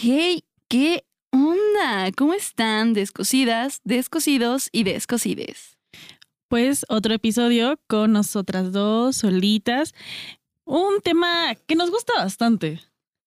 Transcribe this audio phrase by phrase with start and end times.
[0.00, 2.10] Hey, ¿qué onda?
[2.16, 2.94] ¿Cómo están?
[2.94, 5.76] Descosidas, descosidos y descosides.
[6.48, 9.94] Pues otro episodio con nosotras dos solitas.
[10.64, 12.80] Un tema que nos gusta bastante.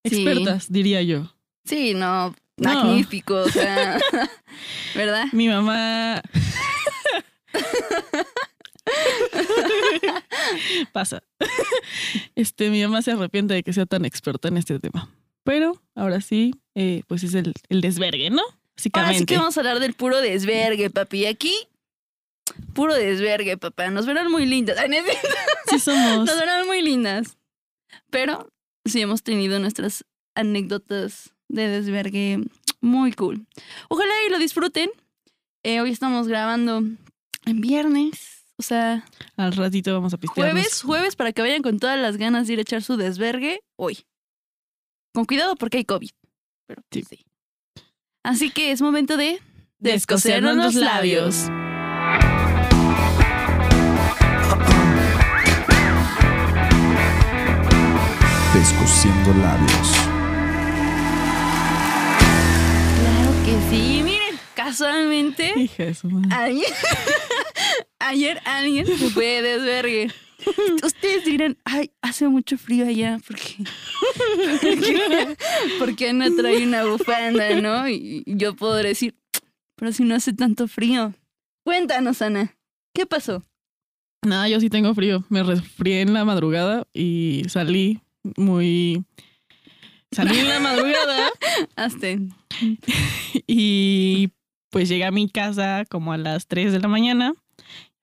[0.05, 0.25] Sí.
[0.25, 1.33] Expertas, diría yo.
[1.65, 2.73] Sí, no, No.
[2.73, 3.99] magnífico, o sea,
[4.95, 5.25] ¿verdad?
[5.33, 6.21] Mi mamá.
[10.91, 11.21] Pasa.
[12.35, 15.09] Este, mi mamá se arrepiente de que sea tan experta en este tema.
[15.43, 18.43] Pero ahora sí, eh, pues es el, el desvergue, ¿no?
[18.93, 21.25] Ahora sí que vamos a hablar del puro desvergue, papi.
[21.25, 21.53] Aquí,
[22.73, 23.89] puro desvergue, papá.
[23.89, 24.77] Nos verán muy lindas.
[25.69, 26.25] Sí somos.
[26.25, 27.37] Nos verán muy lindas.
[28.09, 28.47] Pero
[28.85, 32.39] sí hemos tenido nuestras anécdotas de desvergue
[32.79, 33.45] muy cool.
[33.89, 34.89] Ojalá y lo disfruten.
[35.63, 36.77] Eh, hoy estamos grabando
[37.45, 38.43] en viernes.
[38.57, 39.05] O sea,
[39.37, 40.53] Al ratito vamos a pistearnos.
[40.53, 43.61] jueves, jueves para que vayan con todas las ganas de ir a echar su desvergue
[43.75, 43.99] hoy.
[45.13, 46.09] Con cuidado porque hay COVID.
[46.67, 47.03] Pero Sí.
[47.09, 47.25] sí.
[48.23, 49.39] Así que es momento de
[49.79, 51.49] descosernos los labios.
[58.53, 59.87] Descosiendo labios.
[62.99, 64.01] Claro que sí.
[64.03, 66.35] Miren, casualmente, Hija de su madre.
[66.35, 66.67] ayer,
[67.99, 70.11] ayer alguien se fue de desvergue.
[70.83, 73.57] Ustedes dirán, ay, hace mucho frío allá, porque
[74.61, 75.37] porque,
[75.79, 77.87] porque Ana trae una bufanda, ¿no?
[77.87, 79.15] Y yo puedo decir,
[79.75, 81.13] pero si no hace tanto frío.
[81.63, 82.55] Cuéntanos, Ana,
[82.93, 83.43] ¿qué pasó?
[84.23, 85.25] Nada, yo sí tengo frío.
[85.29, 88.01] Me resfrié en la madrugada y salí
[88.37, 89.03] muy.
[90.11, 91.31] Salí en la madrugada
[91.75, 92.19] Hazte.
[93.47, 94.29] y
[94.69, 97.33] pues llegué a mi casa como a las 3 de la mañana.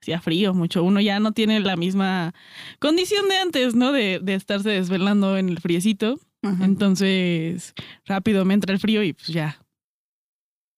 [0.01, 0.83] Hacía frío mucho.
[0.85, 2.35] Uno ya no tiene la misma
[2.79, 3.93] condición de antes, ¿no?
[3.93, 6.19] De, de estarse desvelando en el friecito.
[6.43, 6.65] Ajá.
[6.65, 7.75] Entonces,
[8.07, 9.61] rápido me entra el frío y pues ya.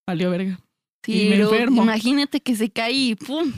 [0.07, 0.59] Valió verga.
[1.05, 1.83] Sí, y me pero enfermo.
[1.83, 3.53] imagínate que se cae y ¡pum!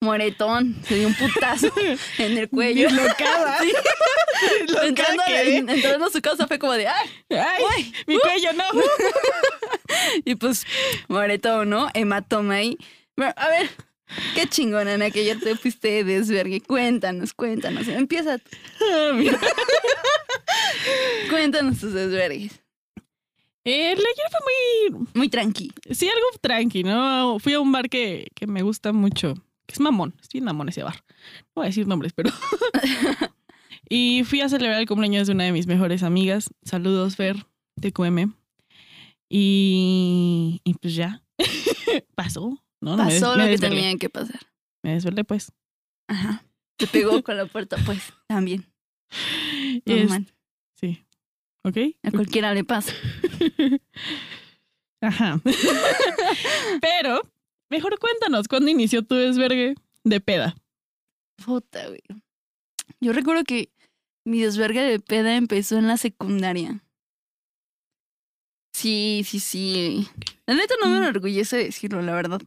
[0.00, 1.68] Moretón, se dio un putazo
[2.18, 2.88] en el cuello.
[2.88, 3.58] Dislocada.
[4.42, 4.74] Sí.
[4.82, 5.22] Entrando,
[5.72, 7.08] entrando a su casa fue como de ¡ay!
[7.30, 7.94] Ay, ¡Uy!
[8.08, 8.64] mi cuello no.
[10.24, 10.66] Y pues,
[11.06, 11.88] moretón, ¿no?
[11.94, 12.76] Hematoma ahí.
[13.14, 13.70] Pero, a ver,
[14.34, 16.60] qué chingona, Ana, que ya te fuiste de desvergue.
[16.60, 17.88] Cuéntanos, cuéntanos.
[17.88, 18.38] Empieza.
[19.14, 19.38] Mira.
[21.30, 22.60] cuéntanos tus desvergues.
[23.64, 24.40] Eh, el de ayer fue
[24.98, 25.72] muy Muy tranqui.
[25.90, 27.38] Sí, algo tranqui, ¿no?
[27.38, 29.34] Fui a un bar que, que me gusta mucho,
[29.66, 31.04] que es mamón, es bien mamón ese bar.
[31.06, 32.30] No voy a decir nombres, pero...
[33.88, 36.50] y fui a celebrar el cumpleaños de una de mis mejores amigas.
[36.64, 37.46] Saludos, Fer,
[37.76, 38.34] de QM.
[39.28, 41.22] Y, y pues ya,
[42.14, 42.96] pasó, ¿no?
[42.96, 44.40] Me des- Pasó me lo que tenía que pasar.
[44.82, 45.52] Me desvelé, pues.
[46.08, 46.44] Ajá.
[46.76, 48.66] Te pegó con la puerta, pues, también.
[49.86, 50.26] Es- Normal.
[50.78, 51.04] sí.
[51.64, 51.76] ¿Ok?
[52.02, 52.92] A cualquiera le pasa.
[55.00, 55.40] Ajá.
[56.80, 57.20] pero,
[57.70, 60.54] mejor cuéntanos, ¿cuándo inició tu desvergue de peda?
[61.44, 62.00] Puta, güey.
[63.00, 63.70] Yo recuerdo que
[64.24, 66.84] mi desvergue de peda empezó en la secundaria.
[68.74, 70.08] Sí, sí, sí.
[70.46, 71.02] La neta no me Mm.
[71.02, 72.40] enorgullece decirlo, la verdad.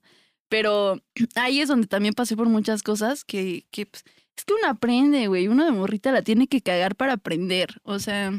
[0.55, 1.01] Pero
[1.35, 4.05] ahí es donde también pasé por muchas cosas que, que pues,
[4.37, 5.49] es que uno aprende, güey.
[5.49, 7.81] Uno de morrita la tiene que cagar para aprender.
[7.83, 8.31] O sea,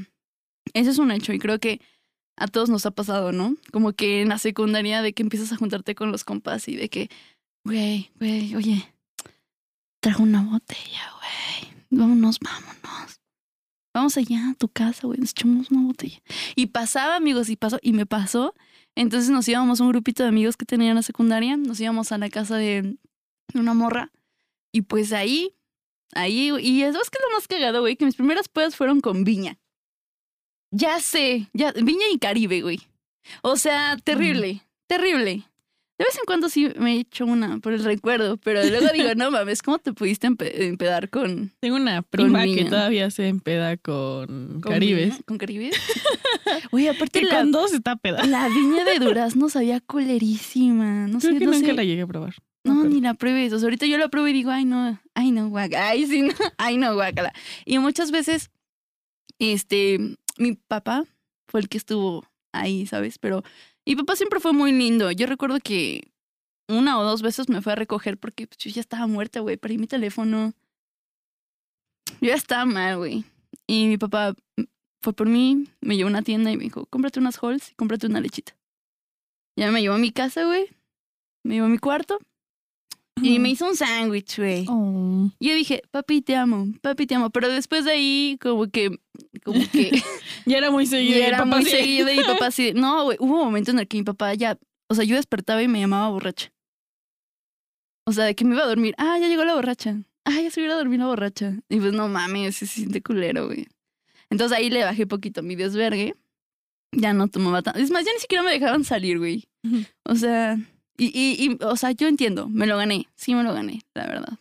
[0.73, 1.83] ese es un hecho y creo que
[2.39, 3.55] a todos nos ha pasado, ¿no?
[3.71, 6.89] Como que en la secundaria de que empiezas a juntarte con los compas y de
[6.89, 7.11] que,
[7.65, 8.91] güey, güey, oye,
[10.01, 11.75] trajo una botella, güey.
[11.91, 13.21] Vámonos, vámonos.
[13.93, 15.19] Vamos allá a tu casa, güey.
[15.19, 16.23] Nos echamos una botella.
[16.55, 18.55] Y pasaba, amigos, y pasó, y me pasó.
[18.97, 21.57] Entonces nos íbamos un grupito de amigos que tenía en la secundaria.
[21.57, 22.97] Nos íbamos a la casa de
[23.55, 24.11] una morra.
[24.73, 25.55] Y pues ahí,
[26.15, 29.01] ahí, y eso es que es lo más cagado, güey, que mis primeras pedas fueron
[29.01, 29.59] con viña.
[30.71, 32.81] Ya sé, ya, viña y Caribe, güey.
[33.43, 35.45] O sea, terrible, terrible.
[35.99, 39.15] De vez en cuando sí me he hecho una por el recuerdo, pero luego digo,
[39.17, 42.69] no mames, ¿cómo te pudiste empe- empedar con, Tengo una prima que niña.
[42.69, 45.11] todavía se empeda con, con Caribes.
[45.11, 45.19] viña?
[45.27, 45.75] ¿Con Caribes?
[46.71, 48.25] Oye, aparte la, con dos está peda.
[48.27, 51.07] la viña de durazno sabía colerísima.
[51.07, 51.73] No Creo sé, que no nunca sé.
[51.73, 52.35] la llegué a probar.
[52.65, 53.53] No, ni la pruebes.
[53.55, 55.89] O sea, ahorita yo la pruebo y digo, ay, no, ay, no, guácala.
[55.91, 57.33] Ay, sí, no, ay, no, guácala.
[57.65, 58.51] Y muchas veces,
[59.39, 59.99] este,
[60.37, 61.05] mi papá
[61.49, 63.19] fue el que estuvo ahí, ¿sabes?
[63.19, 63.43] Pero
[63.87, 65.11] mi papá siempre fue muy lindo.
[65.13, 66.11] Yo recuerdo que
[66.69, 69.57] una o dos veces me fue a recoger porque pues, yo ya estaba muerta, güey.
[69.57, 70.53] Perdí mi teléfono.
[72.21, 73.25] Yo ya estaba mal, güey.
[73.67, 74.35] Y mi papá
[75.01, 77.75] fue por mí, me llevó a una tienda y me dijo, cómprate unas halls y
[77.75, 78.57] cómprate una lechita.
[79.57, 80.69] Ya me llevó a mi casa, güey.
[81.45, 82.19] Me llevó a mi cuarto.
[83.23, 84.67] Y me hizo un sándwich, güey.
[84.69, 85.31] Oh.
[85.41, 87.31] Yo dije, papi, te amo, papi, te amo.
[87.31, 88.99] Pero después de ahí, como que,
[89.43, 90.03] como que
[90.47, 91.19] Ya era muy seguido.
[91.19, 91.71] era papá, muy sí.
[91.71, 92.11] seguido.
[92.13, 94.59] Y mi papá así, no, güey, hubo un momento en el que mi papá ya,
[94.89, 96.53] o sea, yo despertaba y me llamaba borracha.
[98.07, 98.95] O sea, de que me iba a dormir.
[98.99, 99.97] Ah, ya llegó la borracha.
[100.25, 101.55] Ah, ya se hubiera a dormir la borracha.
[101.69, 103.67] Y pues no mames, se siente culero, güey.
[104.31, 106.15] Entonces ahí le bajé poquito mi desvergue.
[106.93, 107.81] Ya no tomaba tanto.
[107.81, 109.49] Es más, ya ni siquiera me dejaban salir, güey.
[110.05, 110.57] O sea,
[110.97, 113.09] y, y, y, o sea, yo entiendo, me lo gané.
[113.15, 114.39] Sí me lo gané, la verdad.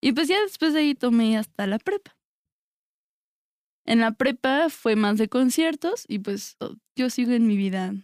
[0.00, 2.16] Y pues ya después de ahí tomé hasta la prepa.
[3.86, 7.94] En la prepa fue más de conciertos y pues oh, yo sigo en mi vida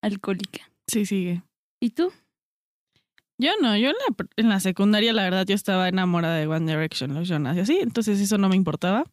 [0.00, 0.70] alcohólica.
[0.86, 1.42] Sí, sigue.
[1.80, 2.12] ¿Y tú?
[3.38, 6.70] Yo no, yo en la, en la secundaria, la verdad, yo estaba enamorada de One
[6.70, 9.04] Direction, los Jonas y así, entonces eso no me importaba.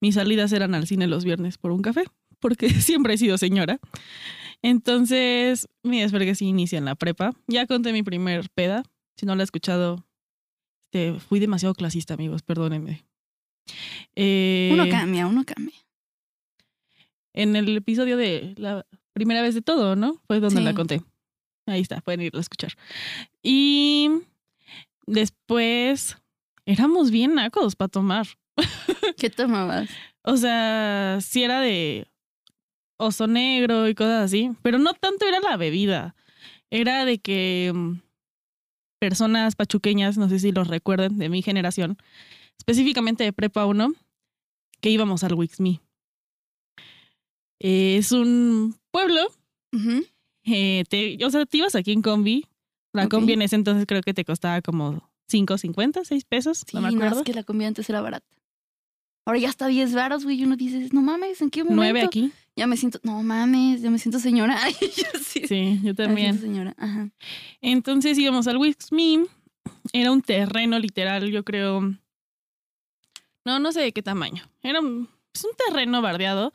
[0.00, 2.04] Mis salidas eran al cine los viernes por un café,
[2.38, 3.78] porque siempre he sido señora.
[4.62, 7.32] Entonces, mi desvergue sí inicia en la prepa.
[7.48, 8.84] Ya conté mi primer peda.
[9.16, 10.06] Si no la he escuchado,
[10.84, 13.04] este, fui demasiado clasista, amigos, perdónenme.
[14.14, 15.74] Eh, Uno cambia, uno cambia.
[17.34, 20.20] en el episodio de la primera vez de todo, ¿no?
[20.26, 20.64] Fue donde Sí.
[20.64, 21.02] la conté.
[21.66, 22.72] Ahí está, pueden irlo a escuchar.
[23.42, 24.10] Y
[25.06, 26.16] después
[26.66, 28.26] éramos bien nacos para tomar.
[29.18, 29.88] ¿Qué tomabas?
[30.24, 32.06] O sea, sí era de
[33.02, 36.14] oso negro y cosas así, pero no tanto era la bebida.
[36.70, 38.00] Era de que mm,
[38.98, 41.98] personas pachuqueñas, no sé si los recuerden, de mi generación,
[42.58, 43.92] específicamente de Prepa 1,
[44.80, 45.80] que íbamos al Wixme.
[47.60, 49.20] Eh, es un pueblo
[50.44, 52.46] eh, te, o sea, te ibas aquí en combi.
[52.92, 56.82] La combi en ese entonces creo que te costaba como 5.50, 6 pesos, Sí, no
[56.82, 57.18] me no, acuerdo.
[57.20, 58.26] es que la comida antes era barata.
[59.24, 61.76] Ahora ya está 10 varos, güey, y uno dice, no mames, ¿en qué momento?
[61.76, 62.32] 9 aquí.
[62.56, 64.58] Ya me siento, no mames, ya me siento señora.
[64.80, 65.46] Yo sí.
[65.46, 66.38] Sí, yo también.
[66.38, 67.08] señora, ajá.
[67.62, 69.24] Entonces íbamos al Wixme.
[69.92, 71.80] Era un terreno literal, yo creo.
[73.44, 74.44] No, no sé de qué tamaño.
[74.62, 76.52] Era un, es un terreno bardeado.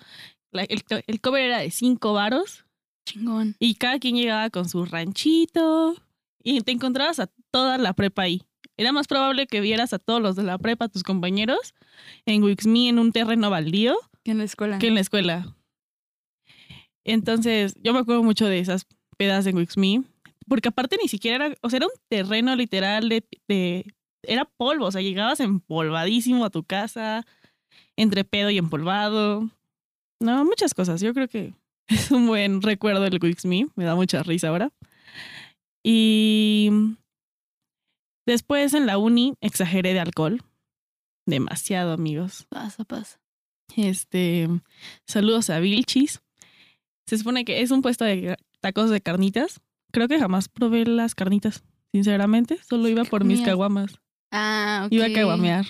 [0.52, 2.66] La- el, el cover era de 5 varos
[3.06, 3.56] Chingón.
[3.60, 5.96] y cada quien llegaba con su ranchito
[6.44, 8.44] y te encontrabas a toda la prepa ahí.
[8.78, 11.74] Era más probable que vieras a todos los de la prepa, tus compañeros,
[12.26, 14.78] en Wixme en un terreno baldío Que en la escuela.
[14.80, 15.56] que en la escuela.
[17.07, 18.86] Entonces, yo me acuerdo mucho de esas
[19.18, 20.04] pedas en Wixme,
[20.48, 23.94] porque aparte ni siquiera era, o sea, era un terreno literal de, de-
[24.24, 27.25] era polvo, o sea, llegabas empolvadísimo a tu casa,
[27.95, 29.50] entre pedo y empolvado.
[30.21, 31.00] No, muchas cosas.
[31.01, 31.54] Yo creo que
[31.88, 34.71] es un buen recuerdo del Wixme, me da mucha risa ahora.
[35.86, 36.69] Y
[38.27, 40.42] después en la uni exageré de alcohol.
[41.25, 42.45] Demasiado, amigos.
[42.50, 43.19] Pasa, pasa.
[43.75, 44.48] Este,
[45.07, 46.21] saludos a Vilchis.
[47.07, 49.62] Se supone que es un puesto de tacos de carnitas.
[49.92, 51.63] Creo que jamás probé las carnitas,
[51.94, 52.59] sinceramente.
[52.68, 54.00] Solo iba por mis caguamas.
[54.31, 54.92] Ah, ok.
[54.92, 55.65] Iba a caguamear.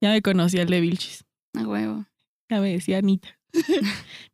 [0.00, 1.24] Ya me conocía el de Vilchis.
[1.54, 2.04] A huevo.
[2.50, 3.38] Ya me decía Anita.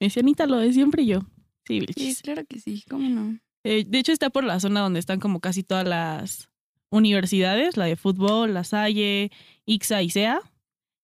[0.00, 1.20] me decía Anita lo de siempre y yo.
[1.20, 1.26] Sí,
[1.66, 2.22] Sí, Vilchis.
[2.22, 3.38] claro que sí, ¿cómo no?
[3.64, 6.48] Eh, de hecho, está por la zona donde están como casi todas las
[6.90, 9.30] universidades, la de fútbol, la Salle,
[9.66, 10.40] Ixa y SEA.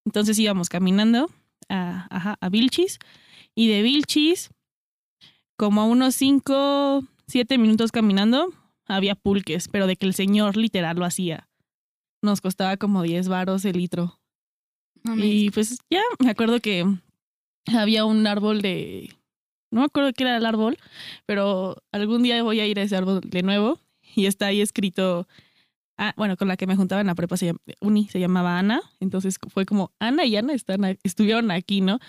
[0.05, 1.29] Entonces íbamos caminando
[1.69, 2.97] a, ajá, a Vilchis.
[3.53, 4.49] Y de Vilchis,
[5.57, 8.53] como a unos 5, 7 minutos caminando,
[8.87, 11.47] había pulques, pero de que el señor literal lo hacía.
[12.21, 14.19] Nos costaba como 10 varos el litro.
[15.17, 16.85] Y pues ya me acuerdo que
[17.67, 19.13] había un árbol de.
[19.71, 20.77] No me acuerdo qué era el árbol,
[21.25, 23.79] pero algún día voy a ir a ese árbol de nuevo
[24.15, 25.27] y está ahí escrito.
[25.97, 28.59] Ah, bueno, con la que me juntaba en la prepa se llam- uni se llamaba
[28.59, 31.99] Ana, entonces fue como Ana y Ana están estuvieron aquí, ¿no?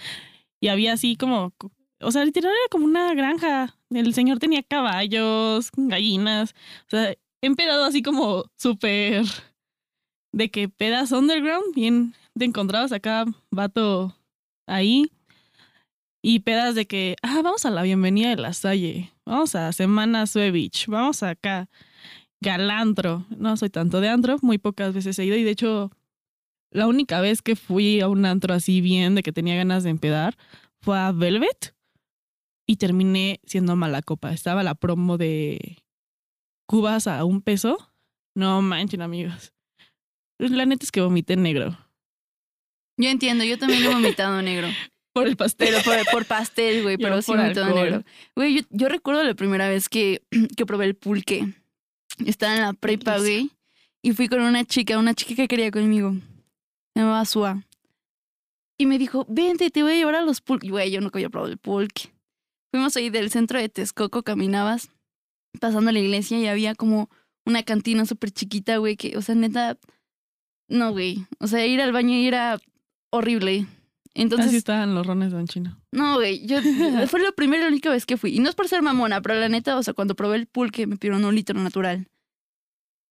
[0.60, 1.52] Y había así como,
[2.00, 3.76] o sea, literal era como una granja.
[3.90, 6.54] El señor tenía caballos, gallinas,
[6.86, 9.24] o sea, empedado así como súper
[10.32, 14.14] de que pedas underground, bien te encontrabas acá, vato
[14.66, 15.10] ahí.
[16.22, 20.26] Y pedas de que, ah, vamos a la bienvenida de la Salle, vamos a Semana
[20.26, 21.68] Suevich, vamos acá,
[22.40, 23.24] Galantro.
[23.30, 25.90] No soy tanto de antro, muy pocas veces he ido y de hecho,
[26.72, 29.90] la única vez que fui a un antro así bien, de que tenía ganas de
[29.90, 30.36] empedar,
[30.80, 31.75] fue a Velvet
[32.66, 34.32] y terminé siendo mala copa.
[34.32, 35.78] Estaba la promo de
[36.66, 37.78] cubas a un peso.
[38.34, 39.52] No manchen, amigos.
[40.38, 41.78] La neta es que vomité negro.
[42.98, 44.68] Yo entiendo, yo también he vomitado negro.
[45.12, 45.68] Por el pastel.
[45.70, 48.04] Pero por, por pastel, güey, pero sí vomitado negro.
[48.34, 50.20] Güey, yo, yo recuerdo la primera vez que,
[50.56, 51.54] que probé el pulque.
[52.26, 53.50] Estaba en la prepa, güey.
[54.02, 56.12] Y fui con una chica, una chica que quería conmigo.
[56.92, 57.62] Se llamaba Sua.
[58.76, 60.70] Y me dijo, vente, te voy a llevar a los pulques.
[60.70, 62.10] Güey, yo nunca había probado el pulque.
[62.70, 64.90] Fuimos ahí del centro de Texcoco, caminabas
[65.60, 67.08] pasando la iglesia y había como
[67.44, 69.78] una cantina súper chiquita, güey, que, o sea, neta,
[70.68, 71.26] no, güey.
[71.38, 72.58] O sea, ir al baño era
[73.10, 73.66] horrible.
[74.14, 75.78] Entonces, Así estaban los rones de Chino.
[75.92, 76.58] no, güey, yo
[77.08, 78.34] fue la primera y la única vez que fui.
[78.34, 80.86] Y no es por ser mamona, pero la neta, o sea, cuando probé el pulque
[80.86, 82.08] me pidieron un litro natural.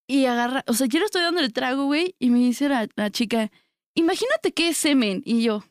[0.07, 2.87] Y agarra, o sea, yo le estoy dando el trago, güey, y me dice la,
[2.95, 3.51] la chica,
[3.95, 5.21] imagínate que es semen.
[5.25, 5.63] Y yo,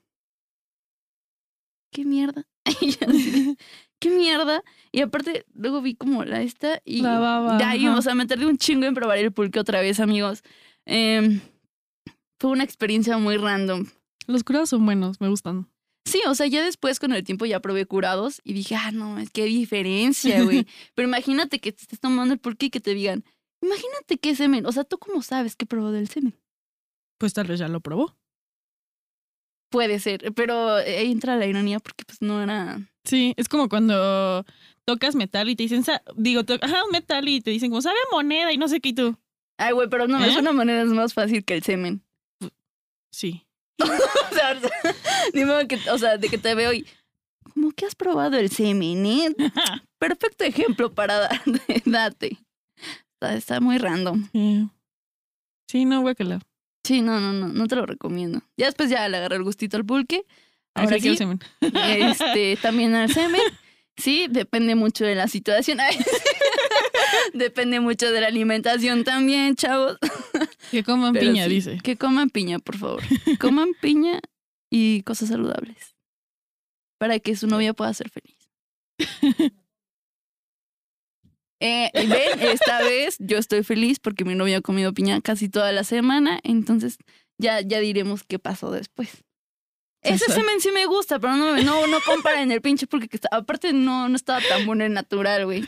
[1.90, 2.46] ¿qué mierda?
[2.80, 3.56] Y yo así,
[3.98, 4.62] ¿qué mierda?
[4.92, 8.58] Y aparte, luego vi como la esta y de ahí, o sea, me tardé un
[8.58, 10.42] chingo en probar el pulque otra vez, amigos.
[10.86, 11.40] Em,
[12.38, 13.86] fue una experiencia muy random.
[14.26, 15.68] Los curados son buenos, me gustan.
[16.06, 19.18] Sí, o sea, ya después con el tiempo ya probé curados y dije, ah, no,
[19.18, 20.66] es que diferencia, güey.
[20.94, 23.24] Pero imagínate que te estés tomando el pulque y que te digan,
[23.62, 24.66] imagínate qué semen.
[24.66, 26.38] O sea, ¿tú cómo sabes qué probó del semen?
[27.18, 28.14] Pues tal vez ya lo probó.
[29.74, 32.78] Puede ser, pero ahí entra la ironía porque pues no era...
[33.04, 34.46] Sí, es como cuando
[34.84, 38.52] tocas metal y te dicen, digo, ajá, metal y te dicen como sabe a moneda
[38.52, 39.18] y no sé qué y tú.
[39.58, 40.28] Ay, güey, pero no, ¿Eh?
[40.28, 42.04] es una manera es más fácil que el semen.
[43.10, 43.44] Sí.
[43.82, 44.60] o sea,
[45.32, 46.86] ni modo que, o sea, de que te veo y...
[47.52, 49.34] ¿Cómo que has probado el semen, eh?
[49.98, 51.42] Perfecto ejemplo para dar-
[51.84, 52.38] date.
[53.14, 54.28] Está, está muy random.
[54.30, 54.68] Sí,
[55.68, 56.38] sí no, guácala.
[56.84, 58.42] Sí, no, no, no, no te lo recomiendo.
[58.56, 60.24] Ya después ya le agarré el gustito al pulque.
[60.74, 61.16] Ahora Ahora sí.
[61.16, 61.40] semen.
[61.60, 63.40] este, también al semen.
[63.96, 65.80] Sí, depende mucho de la situación.
[65.80, 65.96] Ay,
[67.32, 69.98] depende mucho de la alimentación también, chavos.
[70.70, 71.78] Que coman Pero piña, sí, dice.
[71.82, 73.02] Que coman piña, por favor.
[73.38, 74.20] Coman piña
[74.70, 75.94] y cosas saludables.
[76.98, 78.36] Para que su novia pueda ser feliz.
[81.66, 85.48] Eh, y ven, esta vez yo estoy feliz porque mi novia ha comido piña casi
[85.48, 86.98] toda la semana, entonces
[87.38, 89.24] ya, ya diremos qué pasó después.
[90.02, 94.10] Ese semen sí me gusta, pero no, no, no comparen el pinche porque aparte no,
[94.10, 95.64] no estaba tan bueno el natural, güey.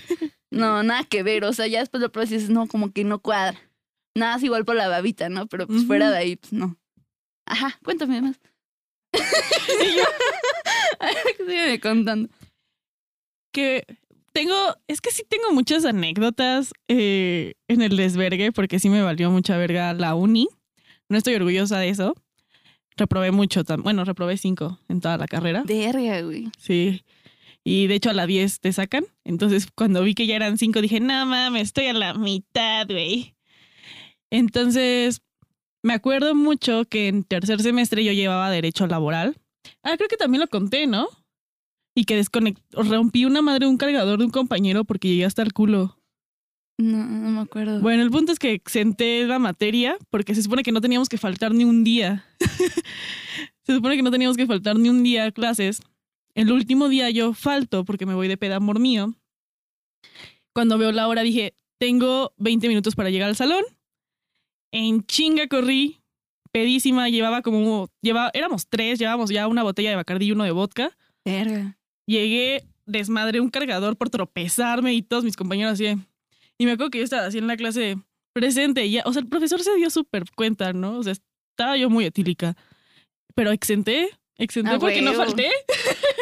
[0.51, 3.03] No, nada que ver, o sea, ya después lo pruebas y dices, no, como que
[3.03, 3.59] no cuadra.
[4.15, 5.47] Nada es igual por la babita, ¿no?
[5.47, 6.79] Pero pues fuera de ahí, pues no.
[7.47, 8.39] Ajá, cuéntame más.
[11.01, 12.29] A ver, sígueme contando.
[13.53, 13.87] que
[14.37, 19.31] tengo, es que sí tengo muchas anécdotas eh, en el desvergue, porque sí me valió
[19.31, 20.47] mucha verga la uni.
[21.09, 22.15] No estoy orgullosa de eso.
[22.99, 25.65] Reprobé mucho, bueno, reprobé cinco en toda la carrera.
[25.67, 26.51] Verga, güey.
[26.59, 27.03] Sí.
[27.65, 29.07] Y de hecho a la 10 te sacan.
[29.25, 33.35] Entonces cuando vi que ya eran cinco dije, no mames, estoy a la mitad, güey.
[34.31, 35.23] Entonces
[35.83, 39.39] me acuerdo mucho que en tercer semestre yo llevaba derecho laboral.
[39.83, 41.09] Ah, creo que también lo conté, ¿no?
[41.97, 45.53] Y que desconect rompí una madre un cargador de un compañero porque llegué hasta el
[45.53, 45.99] culo.
[46.79, 47.81] No, no me acuerdo.
[47.81, 51.17] Bueno, el punto es que exenté la materia porque se supone que no teníamos que
[51.17, 52.27] faltar ni un día.
[53.63, 55.81] se supone que no teníamos que faltar ni un día a clases.
[56.35, 59.15] El último día yo falto porque me voy de peda amor mío.
[60.53, 63.65] Cuando veo la hora dije, tengo 20 minutos para llegar al salón.
[64.71, 66.03] En chinga corrí,
[66.53, 70.51] pedísima, llevaba como, llevaba, éramos tres, llevábamos ya una botella de Bacardi y uno de
[70.51, 70.97] vodka.
[71.25, 71.79] Verga.
[72.07, 75.97] Llegué, desmadré un cargador por tropezarme y todos mis compañeros así.
[76.59, 77.97] Y me acuerdo que yo estaba así en la clase
[78.33, 80.99] presente y ya, o sea, el profesor se dio súper cuenta, ¿no?
[80.99, 82.57] O sea, estaba yo muy etílica.
[83.35, 85.51] Pero exenté, exenté Ah, porque no falté.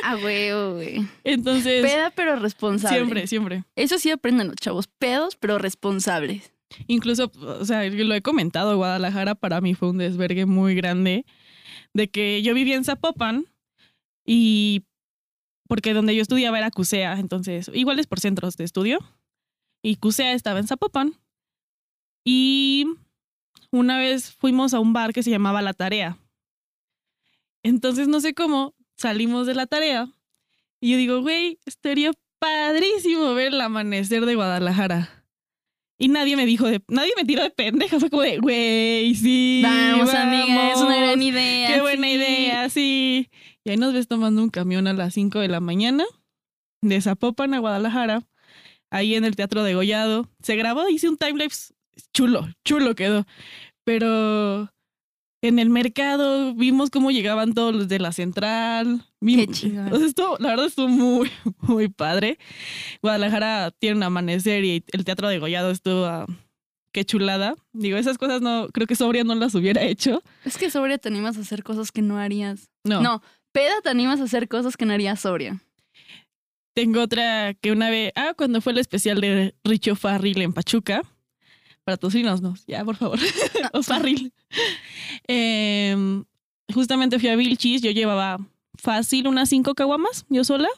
[0.03, 1.07] Ah, huevo, güey.
[1.23, 2.97] Entonces, Peda, pero responsable.
[2.97, 3.65] siempre, siempre.
[3.77, 4.87] Eso sí aprenden los chavos.
[4.87, 6.53] Pedos, pero responsables.
[6.89, 11.25] Incluso, o sea, lo he comentado, Guadalajara para mí fue un desvergue muy grande
[11.93, 13.47] de que yo vivía en Zapopan
[14.27, 14.83] y
[15.75, 19.01] porque donde yo estudiaba era CUSEA, entonces igual es por centros de estudio
[19.83, 21.15] y CUSEA estaba en Zapopan
[22.25, 22.87] y
[23.73, 26.17] una vez fuimos a un bar que se llamaba La Tarea.
[27.65, 30.13] Entonces no sé cómo salimos de la tarea
[30.81, 35.25] y yo digo, güey, estaría padrísimo ver el amanecer de Guadalajara.
[35.99, 39.61] Y nadie me dijo de, nadie me tiró de pendeja, fue como de, güey, sí.
[39.65, 41.75] vamos, amiga, es una vamos, gran idea.
[41.75, 43.29] Qué buena idea, sí.
[43.65, 46.05] Y ahí nos ves tomando un camión a las 5 de la mañana
[46.83, 48.23] de Zapopan a Guadalajara,
[48.91, 50.29] ahí en el Teatro de Gollado.
[50.43, 51.73] Se grabó, hice un timelapse
[52.13, 53.25] chulo, chulo quedó.
[53.85, 54.71] Pero
[55.43, 59.03] en el mercado vimos cómo llegaban todos los de la central.
[59.21, 59.93] Qué Vimos- chingón.
[59.93, 61.31] o sea, estuvo- la verdad estuvo muy,
[61.61, 62.39] muy padre.
[63.03, 66.27] Guadalajara tiene un amanecer y el Teatro de Gollado estuvo...
[66.93, 67.57] Qué chulada.
[67.73, 70.23] Digo, esas cosas no, creo que Sobria no las hubiera hecho.
[70.45, 72.71] Es que sobria te animas a hacer cosas que no harías.
[72.85, 73.03] No.
[73.03, 73.21] No,
[73.55, 75.63] peda te animas a hacer cosas que no harías sobria.
[76.75, 81.03] Tengo otra que una vez, ah, cuando fue el especial de Richo Farril en Pachuca,
[81.85, 83.19] para todos no, ya, por favor,
[83.73, 84.33] o Farril.
[85.29, 86.25] Em,
[86.75, 88.39] justamente fui a Vilchis, yo llevaba
[88.75, 90.69] fácil unas cinco caguamas, yo sola.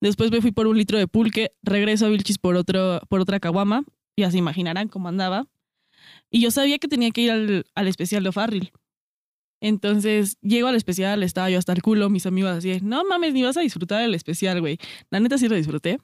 [0.00, 3.38] Después me fui por un litro de pulque, regreso a Vilchis por, otro, por otra
[3.38, 3.84] caguama
[4.16, 5.46] ya se imaginarán cómo andaba.
[6.30, 8.72] Y yo sabía que tenía que ir al, al especial de O'Farrill.
[9.60, 13.42] Entonces, llego al especial, estaba yo hasta el culo, mis amigos así, no mames, ni
[13.42, 14.78] vas a disfrutar el especial, güey.
[15.10, 15.98] La neta sí lo disfruté.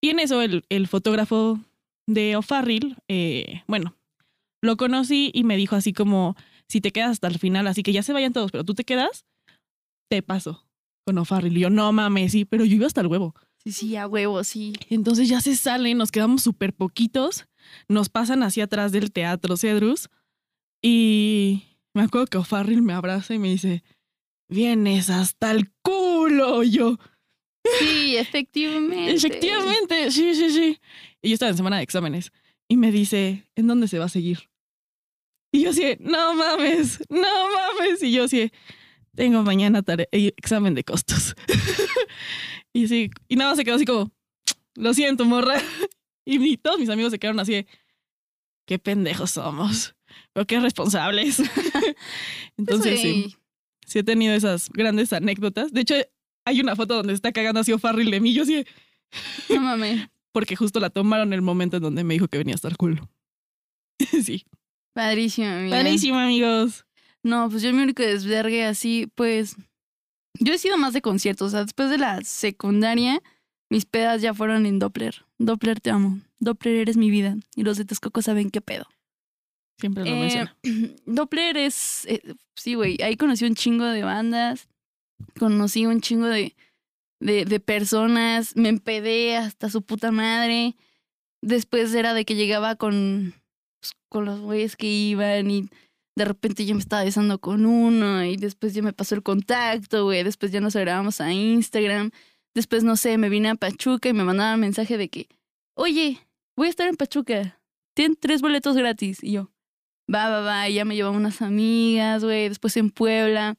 [0.00, 1.58] Y en eso el, el fotógrafo
[2.06, 3.96] de O'Farrill, eh, bueno,
[4.62, 6.36] lo conocí y me dijo así como,
[6.68, 8.84] si te quedas hasta el final, así que ya se vayan todos, pero tú te
[8.84, 9.24] quedas,
[10.10, 10.64] te paso
[11.04, 11.56] con O'Farrill.
[11.56, 13.34] Y yo, no mames, sí, pero yo iba hasta el huevo.
[13.64, 14.72] Sí, sí, a huevo, sí.
[14.88, 17.46] Entonces ya se salen, nos quedamos súper poquitos,
[17.88, 20.08] nos pasan hacia atrás del teatro Cedrus
[20.82, 23.82] y me acuerdo que O'Farrill me abraza y me dice,
[24.48, 26.62] vienes hasta el culo.
[26.62, 26.98] Y yo,
[27.78, 29.12] Sí, efectivamente.
[29.14, 30.80] efectivamente, sí, sí, sí.
[31.22, 32.32] Y yo estaba en semana de exámenes
[32.68, 34.48] y me dice, ¿en dónde se va a seguir?
[35.52, 38.02] Y yo así, no mames, no mames.
[38.02, 38.50] Y yo así,
[39.14, 41.34] tengo mañana eh, examen de costos.
[42.72, 44.10] y sí, y nada más se quedó así como,
[44.76, 45.56] lo siento, morra.
[46.26, 47.66] Y mi- todos mis amigos se quedaron así de,
[48.66, 49.96] qué pendejos somos,
[50.34, 51.38] pero qué responsables.
[52.56, 53.36] Entonces, sí,
[53.86, 55.72] sí he tenido esas grandes anécdotas.
[55.72, 55.94] De hecho,
[56.44, 58.32] hay una foto donde está cagando así O'Farrill de mí.
[58.32, 58.64] Yo así,
[59.48, 60.08] No mames.
[60.32, 63.08] porque justo la tomaron el momento en donde me dijo que venía a estar culo.
[64.24, 64.44] sí.
[64.94, 65.76] Padrísimo, amiga.
[65.76, 66.86] Padrísimo, amigos.
[67.22, 69.56] No, pues yo mi único desvergue así, pues.
[70.40, 71.48] Yo he sido más de conciertos.
[71.48, 73.20] O sea, después de la secundaria,
[73.70, 75.24] mis pedas ya fueron en Doppler.
[75.38, 76.20] Doppler, te amo.
[76.38, 77.36] Doppler, eres mi vida.
[77.56, 78.86] Y los de Texcoco saben qué pedo.
[79.78, 80.50] Siempre lo Eh, menciono.
[81.06, 82.04] Doppler es.
[82.06, 82.20] eh,
[82.56, 82.98] sí, güey.
[83.02, 84.68] Ahí conocí un chingo de bandas.
[85.38, 86.54] Conocí un chingo de,
[87.20, 88.56] de, de personas.
[88.56, 90.74] Me empedé hasta su puta madre.
[91.42, 93.34] Después era de que llegaba con,
[93.80, 95.68] pues, con los güeyes que iban y
[96.16, 100.04] de repente yo me estaba besando con uno y después ya me pasó el contacto,
[100.04, 100.24] güey.
[100.24, 102.10] Después ya nos agregamos a Instagram.
[102.54, 105.28] Después, no sé, me vine a Pachuca y me mandaban mensaje de que,
[105.76, 106.18] oye,
[106.56, 107.60] voy a estar en Pachuca.
[107.94, 109.22] Tienen tres boletos gratis.
[109.22, 109.50] Y yo,
[110.12, 110.68] va, va, va.
[110.68, 112.48] Y ya me llevaban unas amigas, güey.
[112.48, 113.56] Después en Puebla.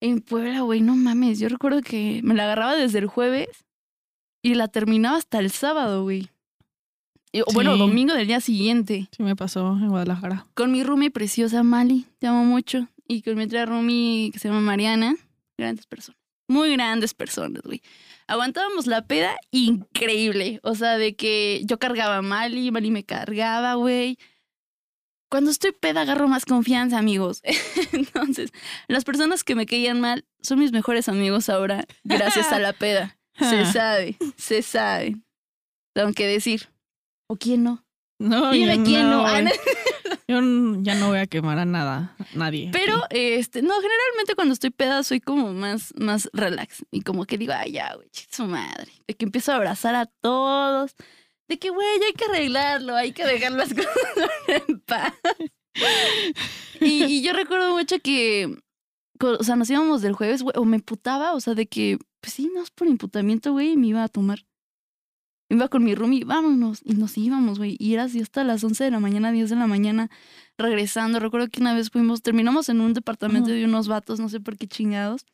[0.00, 1.38] En Puebla, güey, no mames.
[1.38, 3.48] Yo recuerdo que me la agarraba desde el jueves
[4.42, 6.30] y la terminaba hasta el sábado, güey.
[7.46, 7.78] O Bueno, Sí.
[7.78, 9.08] domingo del día siguiente.
[9.16, 10.46] Sí, me pasó en Guadalajara.
[10.54, 12.88] Con mi roomie preciosa Mali, te amo mucho.
[13.06, 15.14] Y con mi otra roomie que se llama Mariana,
[15.58, 16.18] grandes personas.
[16.48, 17.82] Muy grandes personas, güey.
[18.26, 20.58] Aguantábamos la peda increíble.
[20.62, 24.18] O sea, de que yo cargaba a Mali, Mali me cargaba, güey.
[25.30, 27.40] Cuando estoy peda agarro más confianza, amigos.
[27.92, 28.50] Entonces,
[28.88, 33.16] las personas que me caían mal son mis mejores amigos ahora, gracias a la peda.
[33.38, 35.16] Se sabe, se sabe.
[35.94, 36.68] Tengo que decir.
[37.26, 37.86] ¿O quién no?
[38.18, 39.26] No, Dime yo quién no.
[39.26, 39.50] Ah, no.
[40.28, 40.40] Yo
[40.82, 42.68] ya no voy a quemar a nada, a nadie.
[42.72, 46.84] Pero, este, no, generalmente cuando estoy peda soy como más, más relax.
[46.92, 48.92] Y como que digo, ay, ya, güey, su madre.
[49.08, 50.94] De que empiezo a abrazar a todos.
[51.50, 53.90] De que, güey, hay que arreglarlo, hay que dejar las cosas
[54.46, 55.12] en paz.
[56.80, 58.56] Y, y yo recuerdo mucho que,
[59.20, 62.34] o sea, nos íbamos del jueves, güey, o me putaba, o sea, de que, pues
[62.34, 64.46] sí, no es por imputamiento, güey, y me iba a tomar.
[65.48, 68.62] Me iba con mi roomie, vámonos, y nos íbamos, güey, y era así hasta las
[68.62, 70.08] 11 de la mañana, 10 de la mañana,
[70.56, 71.18] regresando.
[71.18, 74.56] Recuerdo que una vez fuimos, terminamos en un departamento de unos vatos, no sé por
[74.56, 75.26] qué chingados.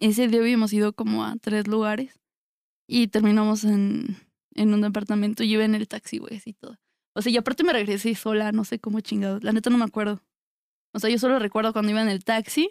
[0.00, 2.20] Ese día habíamos ido como a tres lugares
[2.86, 4.18] y terminamos en,
[4.54, 5.42] en un departamento.
[5.44, 6.76] Yo iba en el taxi, güey, así todo.
[7.14, 9.44] O sea, y aparte me regresé sola, no sé cómo chingados.
[9.44, 10.22] La neta no me acuerdo.
[10.92, 12.68] O sea, yo solo recuerdo cuando iba en el taxi,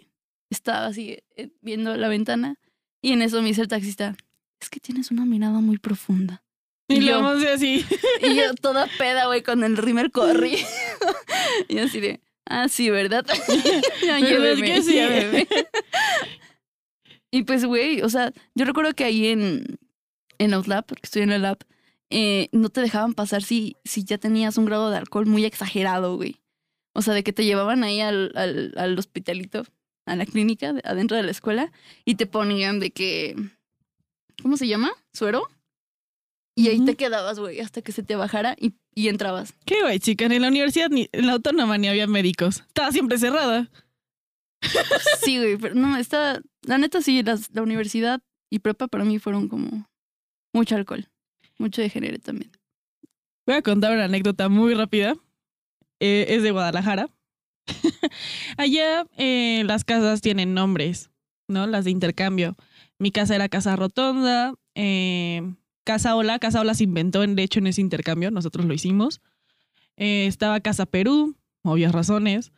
[0.50, 2.56] estaba así eh, viendo la ventana
[3.02, 4.16] y en eso me dice el taxista,
[4.60, 6.42] es que tienes una mirada muy profunda.
[6.88, 7.84] y yo- lo vamos así.
[8.22, 10.58] Y yo toda peda, güey, con el rímel corrido.
[11.68, 13.24] y así de, ah, sí, ¿verdad?
[14.06, 14.98] ya, ¿Verdad lléveme, que sí?
[17.30, 19.78] y pues, güey, o sea, yo recuerdo que ahí en,
[20.44, 21.58] en Outlap, porque estoy en el lab,
[22.10, 26.16] eh, no te dejaban pasar si, si ya tenías un grado de alcohol muy exagerado,
[26.16, 26.40] güey.
[26.94, 29.64] O sea, de que te llevaban ahí al, al, al hospitalito,
[30.06, 31.72] a la clínica, de- adentro de la escuela,
[32.04, 33.34] y te ponían de que,
[34.42, 34.92] ¿cómo se llama?
[35.12, 35.48] ¿Suero?
[36.56, 39.54] Y ahí te quedabas, güey, hasta que se te bajara y, y entrabas.
[39.66, 40.26] Qué güey, chica.
[40.26, 42.60] En la universidad, ni, en la autónoma ni había médicos.
[42.68, 43.68] Estaba siempre cerrada.
[45.24, 49.18] Sí, güey, pero no, está, la neta sí, las, la universidad y prepa para mí
[49.18, 49.88] fueron como
[50.54, 51.08] mucho alcohol,
[51.58, 52.50] mucho degenere también.
[53.46, 55.14] Voy a contar una anécdota muy rápida.
[56.00, 57.08] Eh, es de Guadalajara.
[58.56, 61.10] Allá eh, las casas tienen nombres,
[61.48, 61.66] ¿no?
[61.66, 62.56] Las de intercambio.
[62.98, 64.54] Mi casa era Casa Rotonda.
[64.74, 65.42] eh,
[65.84, 66.38] casa Ola.
[66.38, 68.30] Casa Ola se inventó, en- de hecho, en ese intercambio.
[68.30, 69.20] Nosotros lo hicimos.
[69.96, 72.52] Estaba Casa Perú, obvias razones.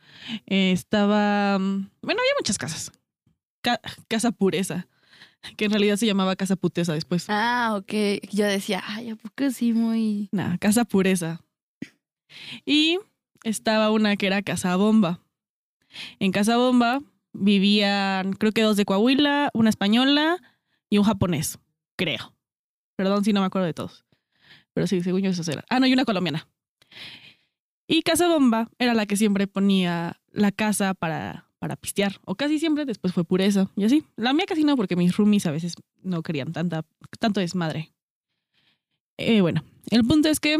[0.45, 1.59] Estaba...
[1.59, 2.91] mm, Bueno, había muchas casas.
[3.61, 4.87] Ca- casa Pureza,
[5.57, 7.25] que en realidad se llamaba Casa Puteza después.
[7.29, 7.93] Ah, ok.
[8.31, 10.29] Yo decía, ay, ¿a poco sí muy...?
[10.31, 11.41] Nah, Casa Pureza.
[12.65, 12.99] Y
[13.43, 15.19] estaba una que era Casa Bomba.
[16.19, 17.01] En Casa Bomba
[17.33, 20.37] vivían, creo que dos de Coahuila, una española
[20.89, 21.59] y un japonés,
[21.95, 22.33] creo.
[22.95, 24.05] Perdón si no me acuerdo de todos.
[24.73, 25.63] Pero sí, según yo eso era.
[25.69, 26.47] Ah, no, y una colombiana.
[27.87, 32.19] Y Casa Bomba era la que siempre ponía la casa para, para pistear.
[32.25, 33.69] O casi siempre, después fue pureza.
[33.75, 34.03] Y así.
[34.15, 36.85] La mía casi no, porque mis roomies a veces no querían tanta,
[37.19, 37.91] tanto desmadre.
[39.17, 40.59] Eh, bueno, el punto es que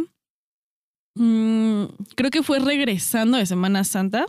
[1.16, 4.26] mm, creo que fue regresando de Semana Santa.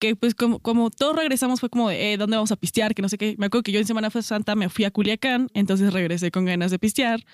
[0.00, 2.94] Que pues como, como todos regresamos fue como de, eh, ¿dónde vamos a pistear?
[2.94, 3.34] Que no sé qué.
[3.36, 6.70] Me acuerdo que yo en Semana Santa me fui a Culiacán, entonces regresé con ganas
[6.70, 7.24] de pistear.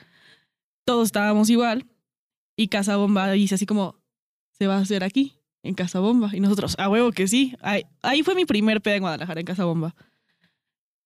[0.86, 1.86] Todos estábamos igual.
[2.56, 3.96] Y Casa Bomba dice así como,
[4.52, 6.30] se va a hacer aquí, en Casa Bomba.
[6.32, 7.56] Y nosotros, a huevo que sí.
[7.60, 9.96] Ahí, ahí fue mi primer peda en Guadalajara, en Casa Bomba.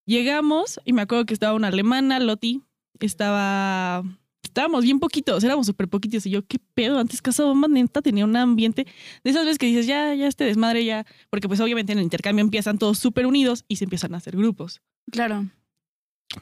[0.05, 2.63] Llegamos y me acuerdo que estaba una alemana, Loti.
[3.01, 4.03] Estaba.
[4.43, 6.27] Estábamos bien poquitos, éramos súper poquitos.
[6.27, 6.99] Y yo, ¿qué pedo?
[6.99, 8.87] Antes Casa Bomba neta tenía un ambiente
[9.23, 11.07] de esas veces que dices, ya, ya este desmadre, ya.
[11.31, 14.37] Porque pues obviamente en el intercambio empiezan todos súper unidos y se empiezan a hacer
[14.37, 14.81] grupos.
[15.13, 15.47] Claro.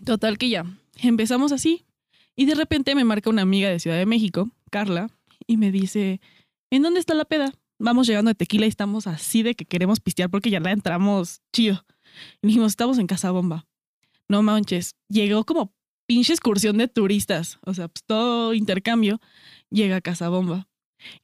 [0.04, 0.64] Total que ya.
[1.02, 1.84] Empezamos así.
[2.36, 5.10] Y de repente me marca una amiga de Ciudad de México, Carla,
[5.46, 6.20] y me dice,
[6.70, 7.52] ¿en dónde está la peda?
[7.78, 11.40] Vamos llegando de tequila y estamos así de que queremos pistear porque ya la entramos
[11.52, 11.84] chido.
[12.42, 13.66] Y dijimos, estamos en Casa Bomba.
[14.28, 15.74] No manches, llegó como
[16.06, 17.58] pinche excursión de turistas.
[17.64, 19.20] O sea, pues todo intercambio
[19.70, 20.68] llega a Casa Bomba.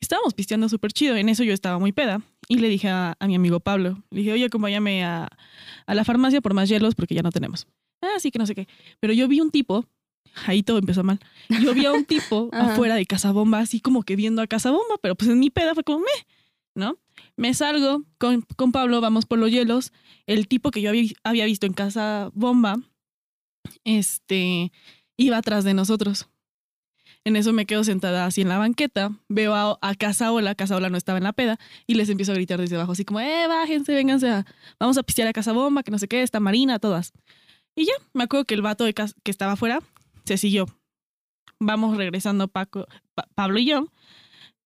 [0.00, 1.16] Estábamos pisteando súper chido.
[1.16, 2.20] En eso yo estaba muy peda.
[2.48, 5.28] Y le dije a, a mi amigo Pablo, le dije, oye, acompáñame a,
[5.86, 7.66] a la farmacia por más hielos porque ya no tenemos.
[8.02, 8.68] Ah, sí que no sé qué.
[9.00, 9.86] Pero yo vi un tipo
[10.46, 11.18] ahí todo empezó mal.
[11.62, 14.70] Yo vi a un tipo afuera de Casa Bomba, así como que viendo a Casa
[14.70, 16.26] Bomba, pero pues en mi peda fue como me,
[16.74, 16.98] ¿no?
[17.36, 19.92] Me salgo con, con Pablo, vamos por los hielos.
[20.26, 20.90] El tipo que yo
[21.24, 22.76] había, visto en Casa Bomba,
[23.84, 24.72] este,
[25.16, 26.28] iba atrás de nosotros.
[27.24, 30.74] En eso me quedo sentada así en la banqueta, veo a, a Casa Ola, Casa
[30.76, 31.56] Ola no estaba en la peda,
[31.86, 34.46] y les empiezo a gritar desde abajo, así como, eh, bájense, vénganse, a,
[34.80, 37.12] vamos a pistear a Casa Bomba, que no sé qué, está Marina, todas.
[37.76, 39.80] Y ya, me acuerdo que el vato de que estaba afuera
[40.24, 40.66] se siguió.
[41.60, 43.86] Vamos regresando Paco, Pa- Pablo y yo.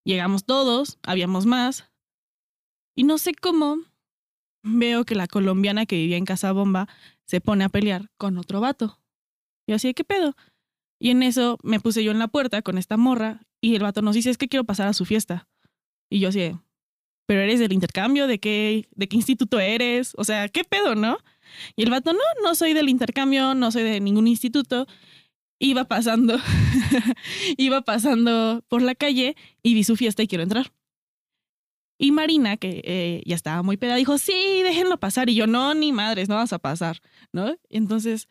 [0.04, 1.84] Llegamos todos, habíamos más.
[2.96, 3.78] Y no sé cómo
[4.62, 6.88] veo que la colombiana que vivía en Casa Bomba
[7.24, 8.98] se pone a pelear con otro vato.
[9.66, 10.34] Y así, ¿qué pedo?
[10.98, 14.02] Y en eso me puse yo en la puerta con esta morra y el vato
[14.02, 15.46] nos dice, es que quiero pasar a su fiesta.
[16.08, 16.52] Y yo así,
[17.26, 20.12] pero eres del intercambio, ¿de qué, de qué instituto eres?
[20.16, 21.18] O sea, ¿qué pedo, no?
[21.74, 24.86] Y el vato, no, no soy del intercambio, no soy de ningún instituto.
[25.58, 26.38] Iba pasando,
[27.56, 30.72] iba pasando por la calle y vi su fiesta y quiero entrar.
[31.98, 35.30] Y Marina, que eh, ya estaba muy peda, dijo, sí, déjenlo pasar.
[35.30, 37.00] Y yo, no, ni madres, no vas a pasar,
[37.32, 37.56] ¿no?
[37.70, 38.28] Entonces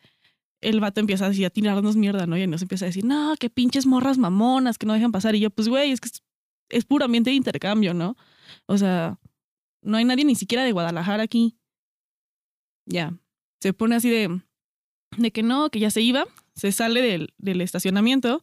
[0.60, 2.36] el vato empieza así a tirarnos mierda, ¿no?
[2.36, 5.34] Y nos empieza a decir, no, que pinches morras mamonas que no dejan pasar.
[5.34, 6.22] Y yo, pues, güey, es que es,
[6.68, 8.16] es puro ambiente de intercambio, ¿no?
[8.66, 9.18] O sea,
[9.82, 11.58] no hay nadie ni siquiera de Guadalajara aquí.
[12.86, 13.18] Ya,
[13.60, 14.40] se pone así de,
[15.16, 16.24] de que no, que ya se iba,
[16.54, 18.40] se sale del, del estacionamiento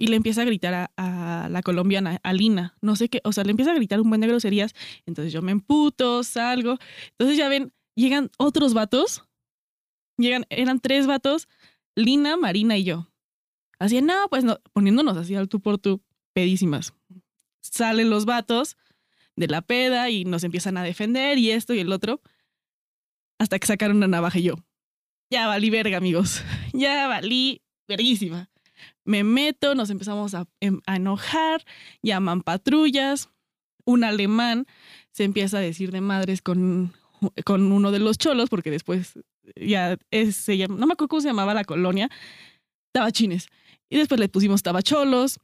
[0.00, 3.44] y le empieza a gritar a, la colombiana, a Lina, no sé qué, o sea,
[3.44, 6.78] le empieza a gritar un buen de groserías, entonces yo me emputo, salgo,
[7.10, 9.24] entonces ya ven, llegan otros vatos,
[10.16, 11.48] llegan, eran tres vatos,
[11.94, 13.12] Lina, Marina y yo.
[13.78, 16.94] Así, no, pues no, poniéndonos así al tú por tú, pedísimas.
[17.60, 18.78] Salen los vatos
[19.36, 22.22] de la peda y nos empiezan a defender y esto y el otro,
[23.38, 24.54] hasta que sacaron una navaja y yo.
[25.30, 26.42] Ya valí verga, amigos.
[26.72, 28.48] Ya valí verguísima.
[29.04, 31.64] Me meto, nos empezamos a, em- a enojar,
[32.02, 33.28] llaman patrullas.
[33.84, 34.66] Un alemán
[35.10, 36.92] se empieza a decir de madres con,
[37.44, 39.18] con uno de los cholos, porque después
[39.56, 39.96] ya
[40.32, 42.10] se llama, no me acuerdo cómo se llamaba la colonia,
[42.92, 43.48] tabachines.
[43.88, 45.40] Y después le pusimos tabacholos.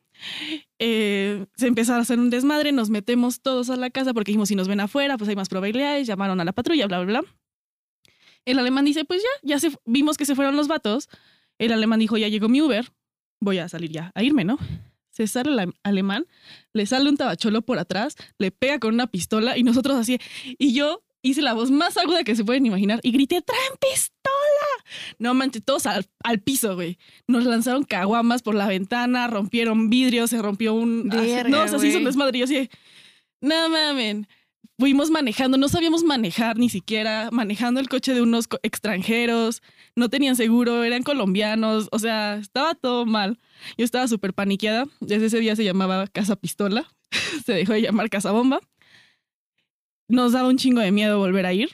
[0.78, 4.48] Eh, se empezaron a hacer un desmadre, nos metemos todos a la casa porque dijimos,
[4.48, 7.24] si nos ven afuera, pues hay más probabilidades, llamaron a la patrulla, bla, bla.
[8.44, 11.08] El alemán dice, pues ya, ya se, vimos que se fueron los vatos.
[11.58, 12.92] El alemán dijo, ya llegó mi Uber,
[13.40, 14.58] voy a salir ya, a irme, ¿no?
[15.10, 16.26] Se sale el alemán,
[16.72, 20.18] le sale un tabacholo por atrás, le pega con una pistola y nosotros así,
[20.58, 24.16] y yo hice la voz más aguda que se pueden imaginar y grité, ¡traen pistola!
[25.18, 26.98] No manches, todos al, al piso, güey.
[27.26, 31.08] Nos lanzaron caguamas por la ventana, rompieron vidrios, se rompió un...
[31.08, 32.38] Verga, no, o sea, se hizo un desmadre.
[32.38, 32.70] y Yo así,
[33.40, 34.28] no mamen.
[34.78, 39.62] Fuimos manejando, no sabíamos manejar ni siquiera, manejando el coche de unos co- extranjeros,
[39.94, 43.38] no tenían seguro, eran colombianos, o sea, estaba todo mal.
[43.78, 44.84] Yo estaba súper paniqueada.
[45.00, 46.86] Desde ese día se llamaba Casa Pistola,
[47.46, 48.60] se dejó de llamar Casa Bomba.
[50.08, 51.70] Nos daba un chingo de miedo volver a ir.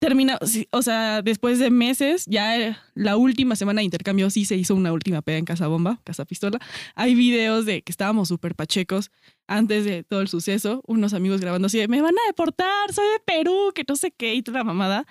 [0.00, 0.38] Termina,
[0.70, 4.74] o sea, después de meses, ya eh, la última semana de intercambio sí se hizo
[4.74, 6.58] una última peda en Casa Bomba, Casa Pistola.
[6.94, 9.10] Hay videos de que estábamos súper pachecos
[9.46, 13.06] antes de todo el suceso, unos amigos grabando así de, me van a deportar, soy
[13.08, 15.06] de Perú, que no sé qué, y toda la mamada.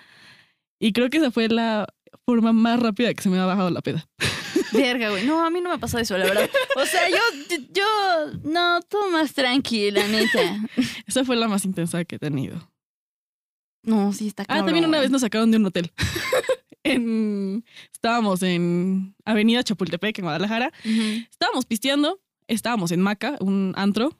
[0.80, 1.86] Y creo que esa fue la
[2.26, 4.08] forma más rápida que se me ha bajado la peda.
[4.72, 5.24] Verga, güey.
[5.24, 6.50] No, a mí no me pasó eso, la verdad.
[6.76, 7.16] O sea, yo,
[7.72, 10.68] yo, no, todo más tranquila, neta.
[11.06, 12.69] Esa fue la más intensa que he tenido.
[13.82, 14.66] No, sí está Ah, cabrón.
[14.66, 15.90] también una vez nos sacaron de un hotel.
[16.84, 20.72] en, estábamos en Avenida Chapultepec, en Guadalajara.
[21.30, 24.16] Estábamos pisteando, estábamos en Maca, un antro.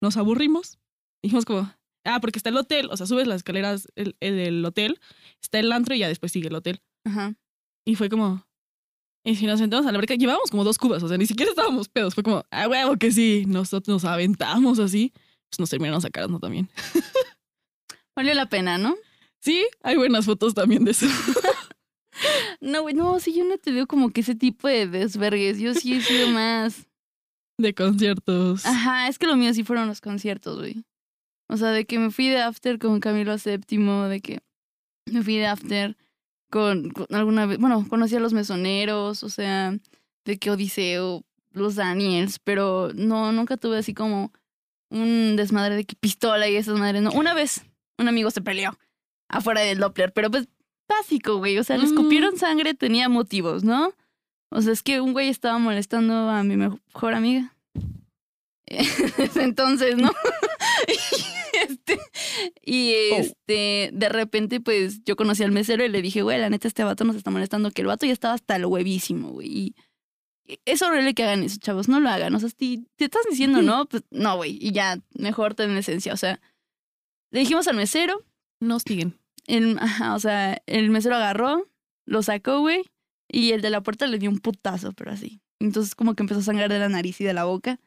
[0.00, 0.78] Nos aburrimos.
[1.22, 1.70] Dijimos como,
[2.04, 4.98] ah, porque está el hotel, o sea, subes las escaleras el- el del hotel,
[5.42, 6.80] está el antro y ya después sigue el hotel.
[7.04, 7.34] Ajá.
[7.84, 8.46] Y fue como,
[9.24, 11.50] y si nos sentamos a la verga, llevábamos como dos cubas, o sea, ni siquiera
[11.50, 12.14] estábamos pedos.
[12.14, 15.12] Fue como, ah, huevo que sí, nosotros nos aventamos así.
[15.50, 16.68] Pues nos terminaron sacando también.
[18.14, 18.96] Valió la pena, ¿no?
[19.40, 21.06] Sí, hay buenas fotos también de eso.
[22.60, 25.58] No, güey, no, sí, yo no te veo como que ese tipo de desvergues.
[25.58, 26.86] Yo sí he sido más.
[27.58, 28.66] de conciertos.
[28.66, 30.84] Ajá, es que lo mío sí fueron los conciertos, güey.
[31.48, 34.40] O sea, de que me fui de after con Camilo VII, de que
[35.06, 35.96] me fui de after
[36.50, 37.58] con, con alguna vez.
[37.58, 39.76] Bueno, conocí a los mesoneros, o sea,
[40.24, 44.32] de que Odiseo, los Daniels, pero no, nunca tuve así como
[44.90, 47.02] un desmadre de que pistola y esas madres.
[47.02, 47.64] No, una vez
[48.00, 48.76] un amigo se peleó
[49.28, 50.48] afuera del Doppler, pero pues
[50.88, 51.58] básico, güey.
[51.58, 53.92] O sea, le escupieron sangre, tenía motivos, ¿no?
[54.50, 57.54] O sea, es que un güey estaba molestando a mi mejor amiga.
[59.36, 60.10] Entonces, ¿no?
[60.88, 62.00] y este,
[62.64, 63.16] y Oh.
[63.18, 66.84] este, de repente, pues yo conocí al mesero y le dije, güey, la neta, este
[66.84, 69.48] vato nos está molestando, que el vato ya estaba hasta el huevísimo, güey.
[69.48, 69.74] Y
[70.64, 72.34] es horrible que hagan eso, chavos, no lo hagan.
[72.34, 74.58] O sea, si te estás diciendo no, pues no, güey.
[74.60, 76.12] Y ya, mejor ten esencia.
[76.12, 76.40] O sea,
[77.30, 78.24] le dijimos al mesero,
[78.60, 79.18] Nos siguen.
[79.46, 79.78] el,
[80.12, 81.68] o sea, el mesero agarró,
[82.06, 82.82] lo sacó, güey,
[83.28, 85.40] y el de la puerta le dio un putazo, pero así.
[85.60, 87.78] Entonces como que empezó a sangrar de la nariz y de la boca.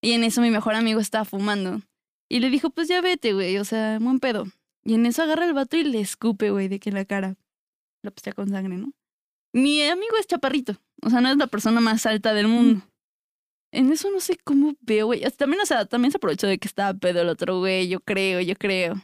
[0.00, 1.80] Y en eso mi mejor amigo estaba fumando.
[2.28, 4.46] Y le dijo, pues ya vete, güey, o sea, buen pedo.
[4.84, 7.36] Y en eso agarra el vato y le escupe, güey, de que en la cara.
[8.02, 8.92] La pistea con sangre, ¿no?
[9.52, 10.76] Mi amigo es chaparrito.
[11.02, 12.82] O sea, no es la persona más alta del mundo.
[13.72, 15.22] En eso no sé cómo veo, güey.
[15.36, 17.88] También, o sea, también se aprovechó de que estaba pedo el otro, güey.
[17.88, 18.94] Yo creo, yo creo.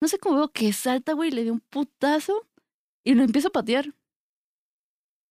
[0.00, 2.46] No sé cómo veo que salta, güey, le dio un putazo
[3.04, 3.92] y lo empieza a patear.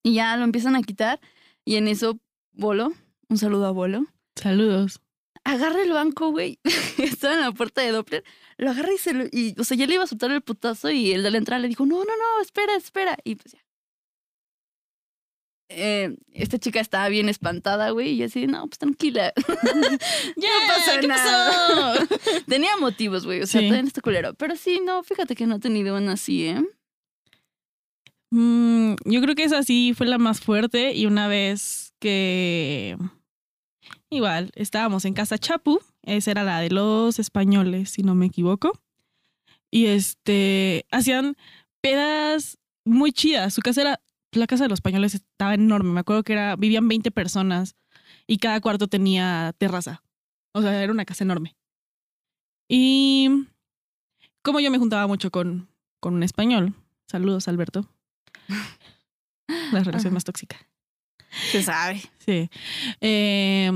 [0.04, 1.20] Y ya lo empiezan a quitar.
[1.64, 2.20] Y en eso,
[2.52, 2.92] Bolo,
[3.30, 5.02] un saludo a Bolo, Saludos.
[5.44, 6.60] agarra el banco, güey.
[6.98, 8.24] Estaba en la puerta de Doppler.
[8.58, 9.26] Lo agarra y se lo.
[9.32, 11.60] Y, o sea, ya le iba a soltar el putazo y el de la entrada
[11.62, 13.18] le dijo: No, no, no, espera, espera.
[13.24, 13.65] Y pues ya.
[15.70, 19.34] Eh, esta chica estaba bien espantada, güey, y yo así, no, pues tranquila.
[20.38, 21.96] Ya, pasa ¿qué nada.
[22.08, 22.08] pasó?
[22.48, 23.68] Tenía motivos, güey, o sea, Sí.
[23.68, 24.34] todavía no está culero.
[24.36, 26.62] Pero sí, no, fíjate que no he tenido una así, ¿eh?
[28.32, 32.98] Mm, yo creo que esa sí fue la más fuerte y una vez que
[34.10, 38.80] igual estábamos en casa Chapu, esa era la de los españoles, si no me equivoco,
[39.72, 41.36] y este hacían
[41.82, 43.54] pedas muy chidas.
[43.54, 44.02] Su casa era,
[44.40, 47.76] la casa de los españoles estaba enorme, me acuerdo que era vivían 20 personas
[48.28, 50.04] y cada cuarto tenía terraza,
[50.54, 51.56] o sea era una casa enorme.
[52.68, 53.48] Y
[54.42, 55.70] como yo me juntaba mucho con
[56.00, 56.74] con un español,
[57.08, 57.90] saludos Alberto.
[59.72, 60.14] La relación Ajá.
[60.14, 60.58] más tóxica.
[61.52, 62.02] Se sabe.
[62.20, 62.50] Sí.
[63.02, 63.72] Eh,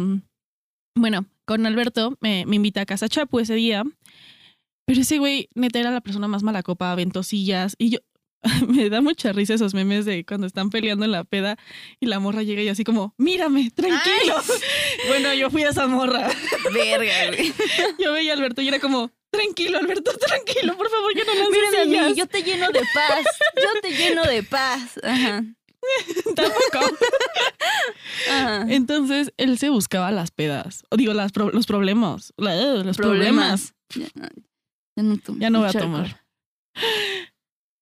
[0.96, 3.84] bueno, con Alberto me, me invita a casa Chapu ese día.
[4.86, 7.76] Pero ese güey, neta, era la persona más mala copa, ventosillas.
[7.78, 8.00] Y yo,
[8.68, 11.58] me da mucha risa esos memes de cuando están peleando en la peda
[12.00, 14.36] y la morra llega y así como, mírame, tranquilo.
[15.08, 16.30] Bueno, yo fui a esa morra.
[16.74, 17.54] Verga, güey.
[18.00, 21.50] Yo veía a Alberto y era como, tranquilo, Alberto, tranquilo, por favor, que no las
[21.50, 22.10] Mírame a sillas".
[22.12, 23.26] mí, yo te lleno de paz.
[23.56, 25.00] Yo te lleno de paz.
[25.04, 25.44] Ajá.
[26.36, 26.96] Tampoco.
[28.30, 28.66] Ajá.
[28.70, 30.84] Entonces, él se buscaba las pedas.
[30.90, 32.34] O digo, las pro- los problemas.
[32.38, 33.74] Eh, los problemas.
[33.96, 34.08] Ya,
[34.96, 36.06] ya no Ya no voy a tomar.
[36.06, 36.20] alcohol.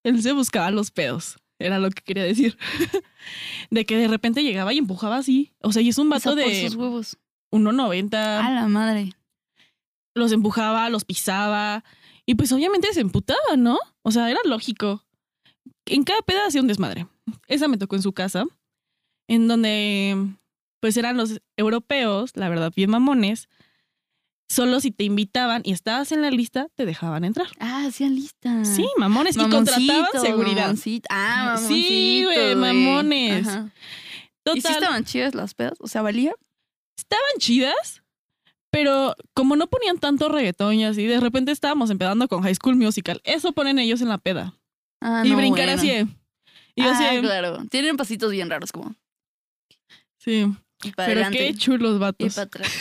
[0.07, 1.37] Él se buscaba los pedos.
[1.59, 2.57] Era lo que quería decir.
[3.69, 5.51] de que de repente llegaba y empujaba así.
[5.61, 7.17] O sea, y es un O sea, vato por de sus huevos.
[7.51, 8.15] 1.90.
[8.15, 9.11] A la madre.
[10.15, 11.83] Los empujaba, los pisaba.
[12.25, 13.77] Y pues obviamente se emputaba, ¿no?
[14.01, 15.03] O sea, era lógico.
[15.85, 17.07] En cada peda hacía un desmadre.
[17.47, 18.45] Esa me tocó en su casa.
[19.27, 20.15] En donde
[20.79, 23.49] pues eran los europeos, la verdad, bien mamones.
[24.49, 27.47] Solo si te invitaban y estabas en la lista, te dejaban entrar.
[27.59, 28.63] Ah, hacían lista.
[28.63, 29.35] Sí, mamones.
[29.35, 30.61] y contrataban seguridad.
[30.67, 31.07] mamoncito.
[31.11, 33.47] Ah, Sí, güey, mamones.
[33.47, 33.69] Ajá.
[34.43, 35.73] Total, ¿Y si estaban chidas las pedas?
[35.81, 36.33] O sea, ¿valía?
[36.97, 38.01] estaban chidas,
[38.71, 42.75] pero como no ponían tanto reggaetón y así, de repente estábamos empezando con High School
[42.77, 43.21] Musical.
[43.25, 44.55] Eso ponen ellos en la peda.
[45.01, 45.73] Ah, y no, brincar bueno.
[45.79, 45.89] así.
[46.75, 47.65] Y ah, así, claro.
[47.69, 48.95] Tienen pasitos bien raros, como.
[50.17, 50.47] sí.
[50.83, 51.37] Y para Pero adelante.
[51.39, 52.35] qué chulos y vatos.
[52.35, 52.71] para atrás.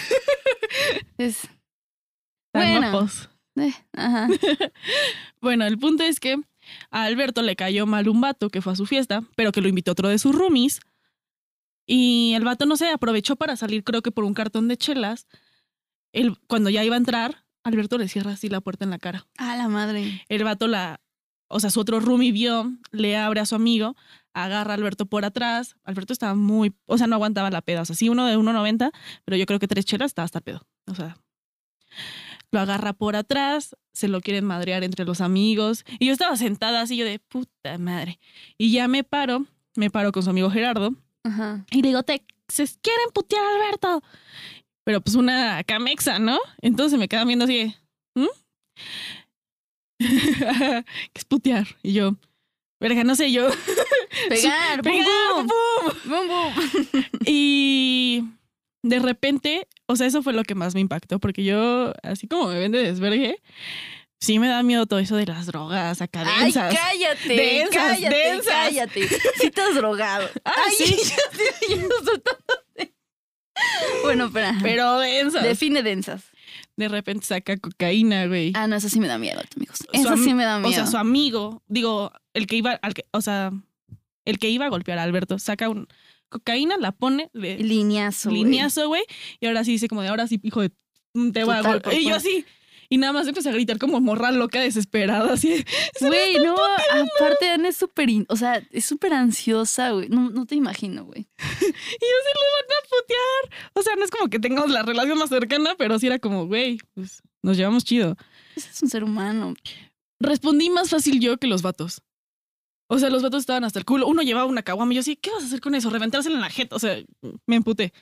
[1.18, 1.38] es.
[2.56, 3.08] Bueno.
[3.56, 4.28] eh, ajá.
[5.40, 6.36] Bueno, el punto es que
[6.90, 9.68] a Alberto le cayó mal un vato que fue a su fiesta, pero que lo
[9.68, 10.80] invitó otro de sus roomies.
[11.86, 15.28] Y el vato, no sé, aprovechó para salir, creo que por un cartón de chelas.
[16.12, 19.26] Él, cuando ya iba a entrar, Alberto le cierra así la puerta en la cara.
[19.38, 20.24] A la madre.
[20.28, 21.00] El vato la,
[21.48, 23.94] o sea, su otro roomie vio, le abre a su amigo,
[24.32, 25.76] agarra a Alberto por atrás.
[25.84, 27.82] Alberto estaba muy, o sea, no aguantaba la peda.
[27.82, 28.90] O sea, sí, uno de 1.90,
[29.24, 30.66] pero yo creo que tres chelas estaba hasta el pedo.
[30.86, 31.16] O sea,
[32.56, 35.84] lo agarra por atrás, se lo quieren madrear entre los amigos.
[35.98, 38.18] Y yo estaba sentada así, yo de puta madre.
[38.56, 39.44] Y ya me paro,
[39.76, 41.66] me paro con su amigo Gerardo Ajá.
[41.70, 44.02] y le digo, te se quieren putear a Alberto.
[44.84, 46.38] Pero pues una camexa, ¿no?
[46.62, 47.74] Entonces me quedan viendo así
[48.14, 48.26] ¿Mm?
[49.98, 51.66] ¿Qué es putear?
[51.82, 52.16] Y yo,
[52.80, 53.48] verga, no sé, yo.
[54.30, 56.10] Pegar, Pegar, bum, ¡pum!
[56.10, 57.02] bum, bum.
[57.26, 58.24] Y
[58.88, 62.48] de repente, o sea, eso fue lo que más me impactó, porque yo, así como
[62.48, 63.42] me ven de desvergue,
[64.20, 66.74] sí me da miedo todo eso de las drogas acá Ay, densas.
[66.74, 68.52] cállate, Densas, cállate, densas.
[68.54, 69.08] cállate.
[69.40, 70.28] Sí te has drogado.
[70.44, 70.96] Ah, Ay, sí.
[74.02, 74.48] Bueno, pero.
[74.62, 75.42] Pero densas.
[75.42, 76.24] define densas.
[76.76, 78.52] De repente saca cocaína, güey.
[78.54, 79.78] Ah, no, eso sí me da miedo, amigos.
[79.92, 80.70] Eso am- sí me da miedo.
[80.70, 83.52] O sea, su amigo, digo, el que iba, al que, o sea,
[84.26, 85.88] el que iba a golpear a Alberto, saca un
[86.28, 89.02] cocaína, la pone, le Lineazo, lineazo, güey,
[89.40, 90.72] y ahora sí dice como de ahora sí, hijo de,
[91.14, 91.94] mm, te voy a golpear.
[91.94, 92.44] Y yo así,
[92.88, 95.64] y nada más empecé a gritar como morra loca, desesperada, así.
[96.00, 100.08] Güey, no, aparte Ana es súper, o sea, es súper ansiosa, güey.
[100.08, 101.26] No, no te imagino, güey.
[101.60, 103.70] Y yo sí le van a putear.
[103.74, 106.46] O sea, no es como que tengamos la relación más cercana, pero sí era como,
[106.46, 108.16] güey, pues nos llevamos chido.
[108.54, 109.54] Ese es un ser humano.
[110.20, 112.02] Respondí más fácil yo que los vatos.
[112.88, 114.06] O sea, los vatos estaban hasta el culo.
[114.06, 115.90] Uno llevaba una caguama y yo así, ¿qué vas a hacer con eso?
[115.90, 116.76] Reventársela en la jeta.
[116.76, 116.96] O sea,
[117.46, 117.92] me emputé.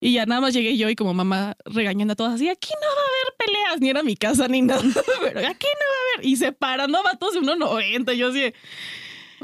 [0.00, 2.86] Y ya nada más llegué yo y como mamá regañando a todas así, aquí no
[2.86, 4.80] va a haber peleas, ni era mi casa ni nada,
[5.22, 6.26] pero aquí no va a haber.
[6.26, 8.12] Y separando a vatos de 1.90.
[8.14, 8.54] Yo así, de,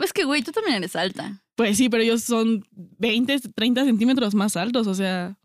[0.02, 1.42] Es que, güey, tú también eres alta.
[1.56, 5.36] pues sí, pero ellos son 20, 30 centímetros más altos, o sea,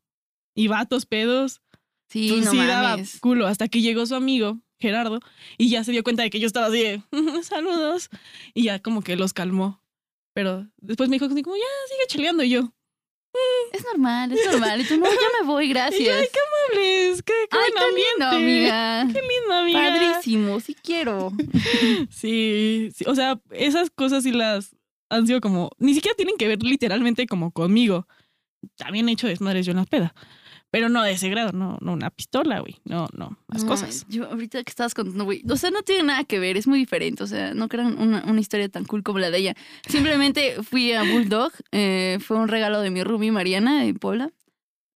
[0.55, 1.61] y vatos, pedos.
[2.07, 3.19] Sí, Entonces no sí daba mames.
[3.19, 5.19] culo hasta que llegó su amigo, Gerardo,
[5.57, 7.03] y ya se dio cuenta de que yo estaba así de
[7.43, 8.09] saludos.
[8.53, 9.81] Y ya como que los calmó.
[10.33, 12.43] Pero después me dijo así como, ya, sigue cheleando.
[12.43, 12.71] Y yo,
[13.73, 14.81] Es normal, es normal.
[14.81, 16.15] Y tú, no, ya me voy, y gracias.
[16.17, 16.39] ay, qué
[16.79, 18.71] amables, qué, qué Ay, buen qué lindo, ambiente.
[18.71, 19.13] amiga.
[19.13, 19.79] Qué lindo, amiga.
[20.13, 21.31] Padrísimo, sí quiero.
[22.09, 24.75] Sí, sí, o sea, esas cosas sí las
[25.09, 28.07] han sido como, ni siquiera tienen que ver literalmente como conmigo.
[28.77, 30.13] También he hecho desmadres yo en la peda.
[30.71, 32.75] Pero no de ese grado, no, no una pistola, güey.
[32.85, 34.05] No, no, las No, cosas.
[34.07, 35.41] Yo ahorita que estabas contando, güey.
[35.49, 37.23] O sea, no tiene nada que ver, es muy diferente.
[37.23, 39.55] O sea, no crean una, una historia tan cool como la de ella.
[39.87, 41.51] Simplemente fui a Bulldog.
[41.71, 44.29] eh, fue un regalo de mi roomie Mariana de Pola.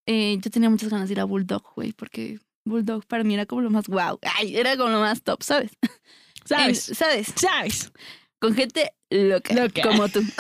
[0.06, 3.46] Eh, yo tenía muchas ganas de ir a Bulldog, güey, porque Bulldog para mí era
[3.48, 4.20] como lo más wow.
[4.38, 5.72] Ay, era como lo más top, ¿sabes?
[6.46, 6.90] ¿Sabes?
[6.90, 7.34] En- ¿Sabes?
[7.36, 7.92] ¿Sabes?
[8.40, 9.82] Con gente loca, Loca.
[9.82, 10.22] como tú.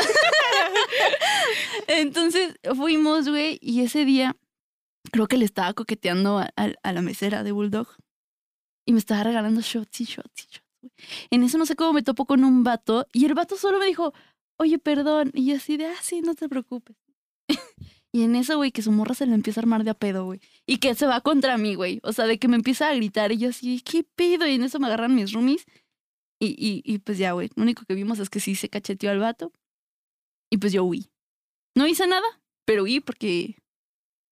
[1.87, 4.35] Entonces fuimos, güey, y ese día
[5.13, 7.87] creo que le estaba coqueteando a, la mesera de Bulldog
[8.85, 10.63] y me estaba regalando shots y shots y shots.
[11.29, 13.85] En eso no sé cómo me topo con un vato y el vato solo me
[13.85, 14.13] dijo,
[14.57, 15.31] oye, perdón.
[15.35, 16.97] Y yo así de, ah, sí, no te preocupes.
[18.11, 20.25] y en eso, güey, que su morra se le empieza a armar de a pedo,
[20.25, 20.41] güey.
[20.65, 21.99] Y que se va contra mí, güey.
[22.01, 24.47] O sea, de que me empieza a gritar y yo así, ¿qué pedo?
[24.47, 25.65] Y en eso me agarran mis roomies.
[26.41, 29.11] Y, y, y pues ya, güey, lo único que vimos es que sí se cacheteó
[29.11, 29.53] al vato.
[30.51, 31.11] Y pues yo huí.
[31.75, 32.25] No hice nada,
[32.65, 33.57] pero huí porque,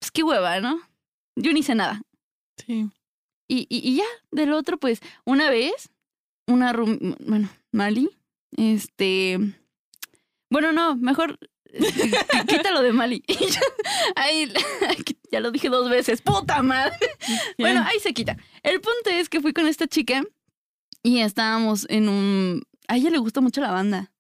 [0.02, 0.82] pues qué hueva, ¿no?
[1.36, 2.02] Yo no hice nada.
[2.58, 2.90] Sí.
[3.48, 5.92] Y, y, y ya, del otro, pues, una vez,
[6.48, 8.10] una room, bueno, Mali,
[8.58, 9.38] este,
[10.50, 11.38] bueno, no, mejor
[12.48, 13.24] quítalo de Mali.
[14.16, 14.52] Ahí,
[15.32, 16.98] ya lo dije dos veces, puta madre.
[17.58, 18.38] Bueno, ahí se quita.
[18.64, 20.24] El punto es que fui con esta chica
[21.04, 22.64] y estábamos en un...
[22.88, 24.12] A ella le gusta mucho la banda.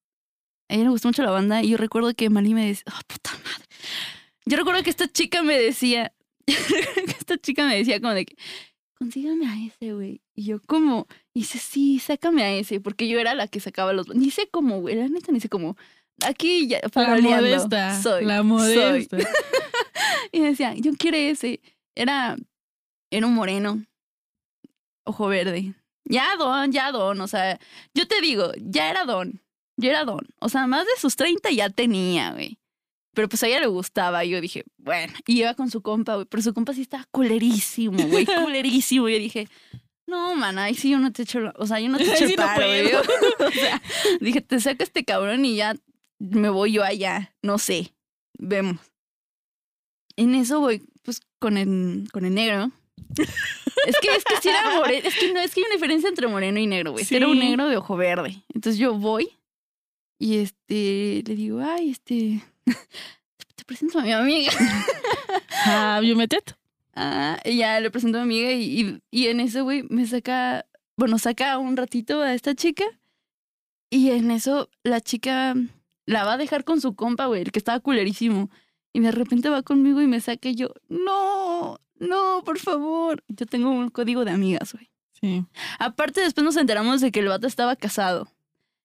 [0.69, 3.01] A ella le gusta mucho la banda y yo recuerdo que Mali me decía, oh,
[3.07, 3.65] puta madre.
[4.45, 6.13] Yo recuerdo que esta chica me decía,
[6.47, 8.35] esta chica me decía como de que,
[8.97, 10.21] consígame a ese, güey.
[10.35, 13.93] Y yo como, y dice, sí, sácame a ese, porque yo era la que sacaba
[13.93, 14.07] los...
[14.09, 15.77] Ni sé cómo, güey, la neta, ni sé cómo.
[16.23, 17.47] Aquí ya, la faroleando.
[17.47, 18.01] modesta.
[18.01, 18.45] Soy, la soy.
[18.45, 19.17] modesta.
[20.31, 21.61] Y decía, yo quiero ese.
[21.95, 22.37] Era,
[23.09, 23.83] era un moreno,
[25.03, 25.73] ojo verde.
[26.05, 27.19] Ya don, ya don.
[27.21, 27.59] O sea,
[27.93, 29.41] yo te digo, ya era don.
[29.77, 30.27] Yo era don.
[30.39, 32.59] O sea, más de sus 30 ya tenía, güey.
[33.13, 34.23] Pero pues a ella le gustaba.
[34.23, 35.13] Y yo dije, bueno.
[35.27, 36.25] Y iba con su compa, güey.
[36.27, 38.25] Pero su compa sí estaba culerísimo, güey.
[38.43, 39.09] Culerísimo.
[39.09, 39.47] Y yo dije,
[40.07, 42.29] No, man, ahí sí yo no te echo, o sea, yo no te echo el
[42.29, 43.01] sí no paro, puedo.
[43.47, 43.81] O sea,
[44.19, 45.75] dije, te saco este cabrón y ya
[46.19, 47.93] me voy yo allá, no sé,
[48.37, 48.77] vemos.
[50.15, 52.71] En eso voy, pues, con el, con el negro.
[53.87, 56.07] Es que, es que si era moreno, es que no, es que hay una diferencia
[56.09, 57.03] entre moreno y negro, güey.
[57.03, 57.15] Sí.
[57.15, 58.43] Era un negro de ojo verde.
[58.53, 59.29] Entonces yo voy
[60.19, 62.41] y este, le digo, ay, este,
[63.55, 64.51] te presento a mi amiga.
[65.65, 66.51] Have you met it?
[66.93, 70.05] Ah, y ya le presento a mi amiga y, y, y en eso, güey, me
[70.05, 70.65] saca,
[70.97, 72.83] bueno, saca un ratito a esta chica
[73.89, 75.53] y en eso la chica
[76.05, 78.49] la va a dejar con su compa, güey, el que estaba culerísimo.
[78.93, 83.23] Y de repente va conmigo y me saca y yo, no, no, por favor.
[83.27, 84.89] Yo tengo un código de amigas, güey.
[85.21, 85.45] Sí.
[85.77, 88.29] Aparte, después nos enteramos de que el vato estaba casado.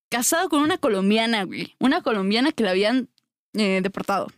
[0.09, 1.75] Casado con una colombiana, güey.
[1.81, 3.09] Una colombiana que la habían
[3.55, 4.29] eh, deportado.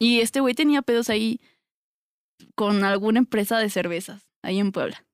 [0.00, 1.40] Y este güey tenía pedos ahí
[2.54, 5.04] con alguna empresa de cervezas, ahí en Puebla.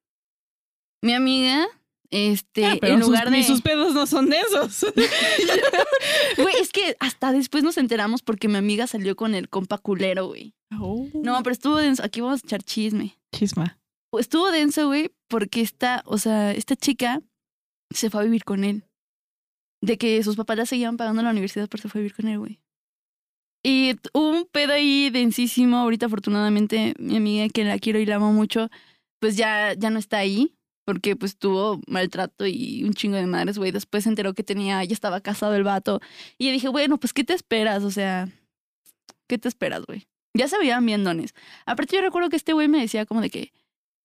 [1.02, 1.66] Mi amiga,
[2.10, 3.36] este, Ah, pero en lugar sus, de...
[3.36, 4.86] ni sus pedos no son de esos.
[6.38, 10.26] Güey, es que hasta después nos enteramos porque mi amiga salió con el compa culero,
[10.26, 10.54] güey.
[10.70, 12.02] No, pero estuvo denso.
[12.04, 13.18] Aquí vamos a echar chisme.
[13.34, 13.78] Chisma.
[14.12, 17.20] Estuvo denso, güey, porque esta, o sea, esta chica
[17.90, 18.84] se fue a vivir con él.
[19.80, 22.28] De que sus papás la seguían pagando la universidad, pero se fue a vivir con
[22.28, 22.60] él, güey.
[23.62, 25.78] Y hubo un pedo ahí densísimo.
[25.78, 28.68] Ahorita, afortunadamente, mi amiga, que la quiero y la amo mucho,
[29.20, 30.54] pues ya, ya no está ahí.
[30.84, 33.72] Porque pues tuvo maltrato y un chingo de madres, güey.
[33.72, 36.00] Después se enteró que tenía, ya estaba casado el vato.
[36.38, 37.84] Y yo dije, bueno, pues, ¿qué te esperas?
[37.84, 38.28] O sea,
[39.28, 40.08] ¿qué te esperas, güey?
[40.34, 41.34] Ya se veían bien dones.
[41.66, 43.52] Aparte, yo recuerdo que este güey me decía como de que,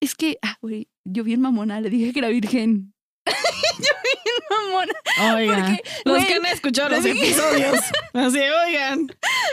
[0.01, 2.93] es que, ah, güey, yo bien mamona, le dije que era virgen.
[3.26, 3.91] yo
[4.49, 4.93] mamona.
[5.36, 7.79] Oigan, Porque, los que han escuchado los dije- episodios.
[8.13, 9.07] Así, oigan.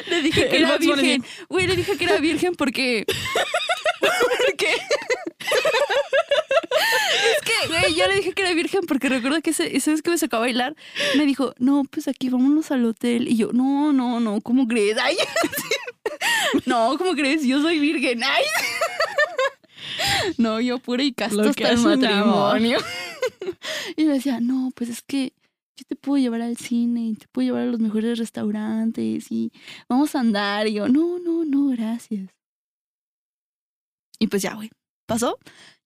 [0.07, 1.25] Le dije que era virgen.
[1.49, 3.05] Güey, le dije que era virgen porque.
[4.47, 4.73] porque.
[7.33, 10.03] es que, güey, yo le dije que era virgen porque recuerdo que ese, esa vez
[10.03, 10.75] que me sacó a bailar,
[11.17, 13.29] me dijo, no, pues aquí vámonos al hotel.
[13.29, 14.97] Y yo, no, no, no, ¿cómo crees?
[14.99, 15.17] Ay,
[16.67, 17.45] no, ¿cómo crees?
[17.45, 18.23] Yo soy virgen.
[18.25, 18.45] Ay.
[20.39, 22.79] no, yo pura y casta Lo que hasta el matrimonio.
[23.97, 25.33] y me decía, no, pues es que
[25.77, 29.53] yo te puedo llevar al cine y te puedo llevar a los mejores restaurantes y
[29.89, 30.67] vamos a andar.
[30.67, 32.31] Y yo, no, no, no, gracias.
[34.19, 34.71] Y pues ya, güey.
[35.07, 35.39] Pasó.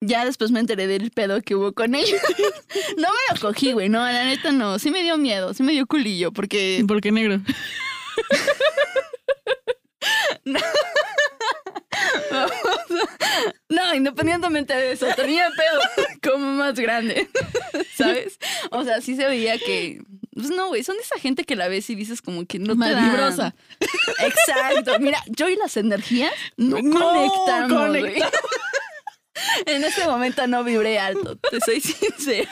[0.02, 2.18] Ya después me enteré del pedo que hubo con ella.
[2.98, 3.88] no me lo cogí, güey.
[3.88, 4.78] No, la neta no.
[4.78, 5.54] Sí me dio miedo.
[5.54, 6.84] Sí me dio culillo porque...
[6.86, 7.40] ¿Por qué negro?
[10.44, 10.60] No,
[13.94, 15.80] independientemente de eso, tenía pedo
[16.34, 17.28] como más grande.
[17.96, 18.38] ¿Sabes?
[18.70, 20.02] O sea, sí se veía que.
[20.34, 22.74] Pues no, güey, son de esa gente que la ves y dices como que no
[22.74, 23.54] te da- Malvibrosa.
[24.18, 24.98] Exacto.
[24.98, 27.70] Mira, yo y las energías no, No conectamos.
[29.66, 32.48] En ese momento no vibré alto, te soy sincera.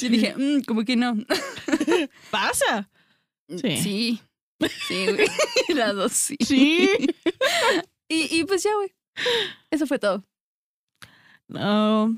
[0.00, 1.14] Yo dije, "Mm, como que no.
[2.30, 2.88] Pasa.
[3.48, 3.76] Sí.
[3.82, 4.22] Sí.
[4.88, 5.28] Sí, güey.
[5.68, 6.36] Las dos sí.
[6.44, 6.90] Sí.
[8.08, 8.94] Y, y pues ya, güey.
[9.70, 10.24] Eso fue todo.
[11.48, 12.16] No.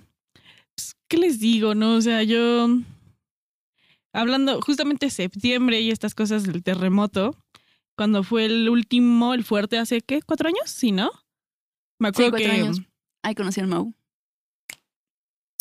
[0.74, 1.74] Pues, ¿Qué les digo?
[1.74, 2.68] No, o sea, yo.
[4.12, 7.36] Hablando justamente de septiembre y estas cosas del terremoto,
[7.96, 11.10] cuando fue el último, el fuerte, hace qué, cuatro años, sí, ¿no?
[12.00, 12.60] Me Sí, acuerdo cuatro que.
[12.60, 12.80] años.
[13.22, 13.94] Ay, conocí al Mau.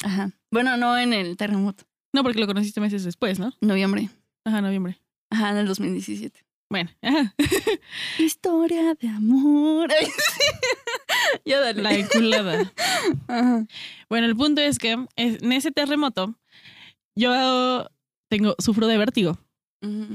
[0.03, 0.31] Ajá.
[0.51, 1.83] Bueno, no en el terremoto.
[2.13, 3.53] No, porque lo conociste meses después, ¿no?
[3.61, 4.09] Noviembre.
[4.45, 4.97] Ajá, noviembre.
[5.29, 6.43] Ajá, en el 2017.
[6.69, 6.89] Bueno.
[8.19, 9.89] Historia de amor.
[11.45, 11.81] Ya dale.
[11.81, 12.71] la enculada.
[13.27, 13.65] Ajá.
[14.09, 16.35] Bueno, el punto es que en ese terremoto
[17.15, 17.87] yo
[18.29, 19.37] tengo, sufro de vértigo.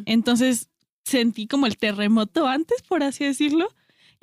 [0.06, 0.68] Entonces
[1.04, 3.68] sentí como el terremoto antes, por así decirlo.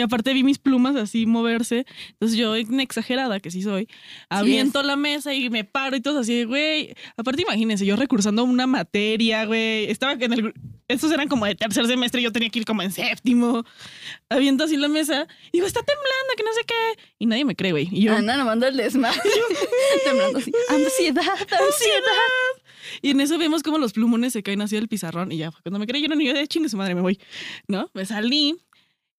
[0.02, 1.86] Y aparte vi mis plumas así moverse.
[2.14, 3.88] Entonces yo, exagerada que sí soy,
[4.30, 6.96] aviento la mesa y me paro y todo así, de, güey.
[7.18, 9.92] Aparte, imagínense, yo recursando una materia, güey.
[9.92, 10.54] Estaba en el.
[10.88, 13.64] Estos eran como de tercer semestre, yo tenía que ir como en séptimo.
[14.28, 17.04] Aviento así la mesa y digo, está temblando, que no sé qué.
[17.20, 17.88] Y nadie me cree, güey.
[17.92, 19.12] Y yo, Anda, no mando el desma.
[20.04, 20.52] Temblando así.
[20.68, 22.52] Ansiedad, ansiedad.
[23.04, 25.78] Y en eso vemos como los plumones se caen así del pizarrón y ya, cuando
[25.78, 27.20] me creyeron y yo de chingue su madre me voy,
[27.68, 27.92] ¿no?
[27.94, 28.58] Me salí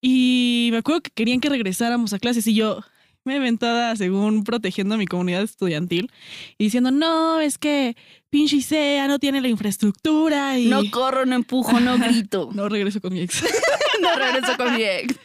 [0.02, 2.80] y me acuerdo que querían que regresáramos a clases y yo
[3.24, 6.10] me aventada según protegiendo a mi comunidad estudiantil
[6.58, 7.96] y diciendo, no, es que
[8.28, 12.50] pinche ICEA no tiene la infraestructura y No corro, no empujo, no grito.
[12.52, 13.42] no regreso con mi ex.
[14.02, 15.16] No regreso con mi ex.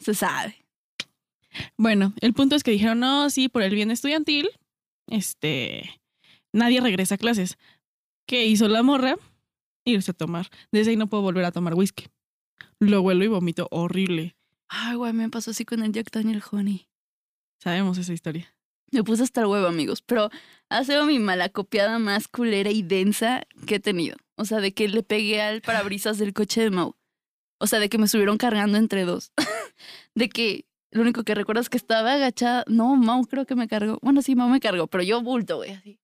[0.00, 0.54] Se sabe.
[1.76, 4.48] Bueno, el punto es que dijeron, no, sí, por el bien estudiantil,
[5.08, 6.00] este,
[6.52, 7.58] nadie regresa a clases.
[8.28, 9.16] ¿Qué hizo la morra?
[9.84, 10.48] Irse a tomar.
[10.70, 12.04] Desde ahí no puedo volver a tomar whisky.
[12.80, 14.36] Lo vuelo y vomito horrible.
[14.68, 16.88] Ay, güey, me pasó así con el Jack Daniel Honey.
[17.60, 18.54] Sabemos esa historia.
[18.90, 20.02] Me puse hasta el huevo, amigos.
[20.02, 20.30] Pero
[20.68, 24.16] ha sido mi malacopiada más culera y densa que he tenido.
[24.36, 26.96] O sea, de que le pegué al parabrisas del coche de Mau.
[27.58, 29.32] O sea, de que me subieron cargando entre dos.
[30.14, 32.64] de que lo único que recuerdo es que estaba agachada.
[32.68, 33.98] No, Mau creo que me cargó.
[34.02, 35.98] Bueno, sí, Mau me cargó, pero yo bulto, güey, así.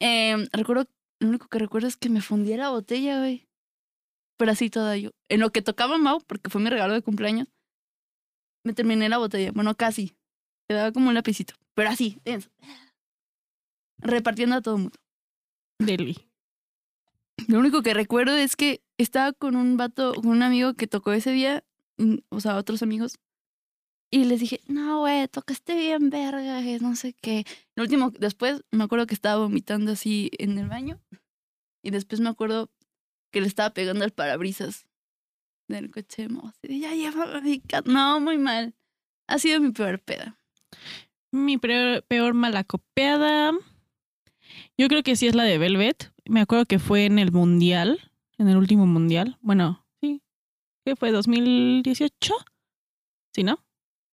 [0.00, 0.88] Em, recuerdo,
[1.20, 3.46] lo único que recuerdo es que me fundí la botella, güey.
[4.42, 5.10] Pero así toda yo.
[5.28, 7.46] En lo que tocaba Mau, porque fue mi regalo de cumpleaños,
[8.64, 9.52] me terminé la botella.
[9.52, 10.16] Bueno, casi.
[10.68, 11.54] Quedaba como un lapicito.
[11.74, 12.50] Pero así, denso.
[13.98, 14.98] Repartiendo a todo el mundo.
[15.78, 16.28] Deli.
[17.46, 21.12] Lo único que recuerdo es que estaba con un vato, con un amigo que tocó
[21.12, 21.62] ese día,
[21.98, 23.20] mm, o sea, otros amigos.
[24.10, 27.44] Y les dije, no, güey, tocaste bien, verga, no sé qué.
[27.76, 31.00] Lo último, después me acuerdo que estaba vomitando así en el baño.
[31.84, 32.70] Y después me acuerdo
[33.32, 34.86] que le estaba pegando al parabrisas
[35.68, 36.22] del coche.
[36.22, 37.82] de Mau, así de, ya lleva mi ca-".
[37.84, 38.74] No, muy mal.
[39.26, 40.38] Ha sido mi peor peda.
[41.32, 43.52] Mi peor, peor malacopeada.
[44.76, 46.12] Yo creo que sí es la de Velvet.
[46.26, 48.00] Me acuerdo que fue en el Mundial,
[48.38, 49.38] en el último Mundial.
[49.40, 50.22] Bueno, sí.
[50.84, 51.10] ¿Qué fue?
[51.12, 52.10] ¿2018?
[53.34, 53.64] ¿Sí, no?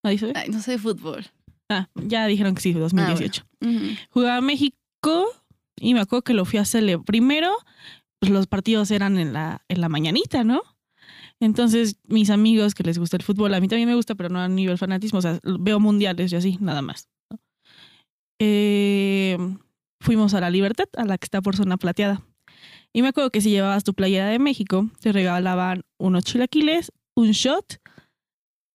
[0.04, 0.34] ¿Nadie sabe?
[0.36, 1.26] Ay, no sé de fútbol.
[1.68, 3.44] Ah, ya dijeron que sí, 2018.
[3.62, 3.96] Ujú.
[4.12, 5.26] Jugaba México
[5.76, 7.06] y me acuerdo que lo fui a celebrar.
[7.06, 7.54] Primero,
[8.20, 10.62] pues los partidos eran en la, en la mañanita, ¿no?
[11.40, 14.40] Entonces, mis amigos que les gusta el fútbol, a mí también me gusta, pero no
[14.40, 17.08] a nivel fanatismo, o sea, veo mundiales y así, nada más.
[17.30, 17.40] ¿no?
[18.40, 19.38] Eh,
[20.02, 22.22] fuimos a la Libertad, a la que está por zona plateada.
[22.92, 27.32] Y me acuerdo que si llevabas tu playera de México, te regalaban unos chilaquiles, un
[27.32, 27.80] shot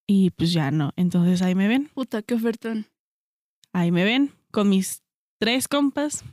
[0.07, 0.93] y pues ya no.
[0.97, 1.91] Entonces ahí me ven.
[1.95, 2.87] Puta, qué ofertón.
[3.73, 5.03] Ahí me ven con mis
[5.41, 6.25] tres compas.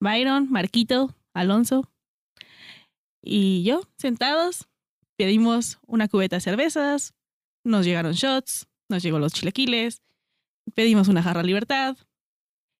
[0.00, 1.88] Byron, Marquito, Alonso.
[3.28, 4.68] Y yo, sentados,
[5.16, 7.12] pedimos una cubeta de cervezas,
[7.64, 10.00] nos llegaron shots, nos llegó los chilequiles,
[10.74, 11.96] pedimos una jarra libertad.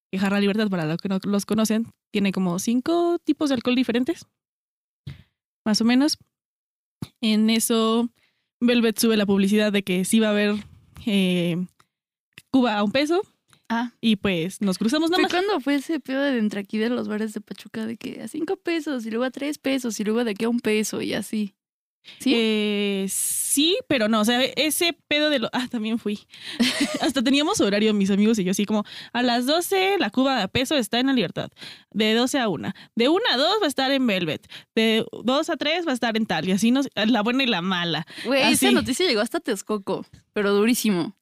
[0.09, 3.75] Y jarra libertad, para los que no los conocen, tiene como cinco tipos de alcohol
[3.75, 4.25] diferentes.
[5.65, 6.17] Más o menos.
[7.19, 8.09] En eso,
[8.61, 10.55] Velvet sube la publicidad de que sí va a haber
[11.05, 11.57] eh,
[12.51, 13.21] Cuba a un peso.
[13.69, 13.91] Ah.
[13.99, 15.31] Y pues nos cruzamos nada ¿Fue más.
[15.31, 18.27] cuando fue ese pedo de entre aquí de los bares de Pachuca de que a
[18.27, 21.13] cinco pesos y luego a tres pesos y luego de aquí a un peso y
[21.13, 21.53] así?
[22.19, 22.33] ¿Sí?
[22.33, 25.49] Eh, sí, pero no, o sea, ese pedo de lo...
[25.51, 26.21] Ah, también fui.
[27.01, 30.47] Hasta teníamos horario mis amigos y yo así como, a las 12 la cuba de
[30.47, 31.49] peso está en la libertad,
[31.91, 35.49] de 12 a 1, de 1 a 2 va a estar en Velvet, de 2
[35.49, 38.07] a 3 va a estar en tal, y así nos, la buena y la mala.
[38.23, 41.16] Güey, esa noticia llegó hasta Texcoco, pero durísimo.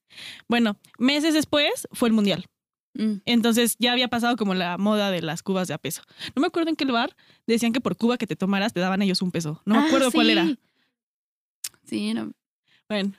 [0.48, 2.46] Bueno, meses después fue el mundial.
[2.94, 3.16] Mm.
[3.26, 6.02] Entonces ya había pasado como la moda de las cubas de a peso.
[6.34, 7.14] No me acuerdo en qué lugar
[7.46, 9.60] decían que por cuba que te tomaras te daban ellos un peso.
[9.66, 10.46] No me Ah, acuerdo cuál era.
[11.84, 12.32] Sí, no.
[12.88, 13.12] Bueno,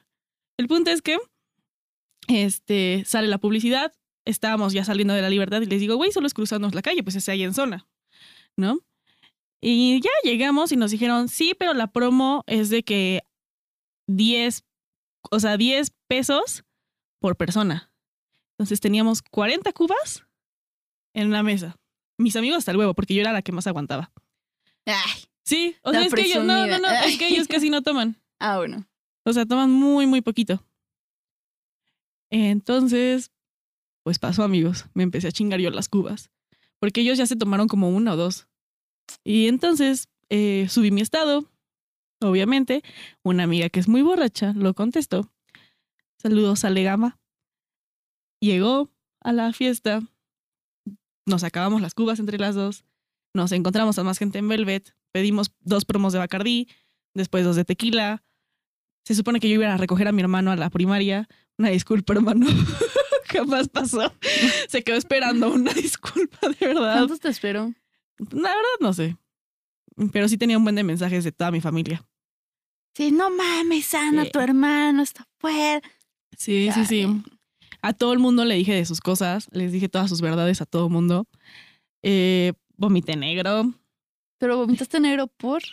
[0.58, 1.18] el punto es que
[2.28, 3.94] este, sale la publicidad,
[4.26, 7.04] estábamos ya saliendo de la libertad y les digo, güey, solo es cruzarnos la calle,
[7.04, 7.88] pues es ahí en zona,
[8.58, 8.80] ¿no?
[9.62, 13.22] Y ya llegamos y nos dijeron, sí, pero la promo es de que
[14.08, 14.64] 10,
[15.32, 16.64] o sea, 10 pesos
[17.20, 17.92] por persona.
[18.52, 20.26] Entonces teníamos 40 cubas
[21.14, 21.78] en una mesa.
[22.18, 24.12] Mis amigos hasta el huevo, porque yo era la que más aguantaba.
[24.86, 25.24] Ay.
[25.44, 28.22] Sí, o sea, es que ellos, no, no, no, es que ellos casi no toman.
[28.40, 28.86] Ah, bueno.
[29.26, 30.64] O sea, toman muy, muy poquito.
[32.30, 33.32] Entonces,
[34.04, 34.86] pues pasó, amigos.
[34.94, 36.30] Me empecé a chingar yo las cubas.
[36.80, 38.48] Porque ellos ya se tomaron como una o dos.
[39.24, 41.50] Y entonces eh, subí mi estado.
[42.22, 42.84] Obviamente,
[43.24, 45.32] una amiga que es muy borracha lo contestó.
[46.18, 47.20] Saludos a Legama.
[48.42, 48.90] Llegó
[49.22, 50.02] a la fiesta.
[51.26, 52.86] Nos acabamos las cubas entre las dos.
[53.34, 54.96] Nos encontramos a más gente en Velvet.
[55.12, 56.68] Pedimos dos promos de Bacardí.
[57.14, 58.24] Después dos de tequila.
[59.06, 61.28] Se supone que yo iba a recoger a mi hermano a la primaria.
[61.58, 62.46] Una disculpa, hermano.
[63.26, 64.14] Jamás pasó.
[64.70, 66.98] Se quedó esperando una disculpa, de verdad.
[66.98, 67.74] ¿Cuántos te espero?
[68.20, 69.18] La verdad no sé.
[70.12, 72.06] Pero sí tenía un buen de mensajes de toda mi familia.
[72.96, 74.32] Sí, no mames, Ana, Sí.
[74.32, 75.82] tu hermano está fuera.
[76.38, 77.08] Sí, sí, sí.
[77.82, 79.48] A todo el mundo le dije de sus cosas.
[79.52, 81.28] Les dije todas sus verdades a todo el mundo.
[82.04, 83.74] Eh, vomité negro.
[84.38, 85.64] Pero vomitaste negro por.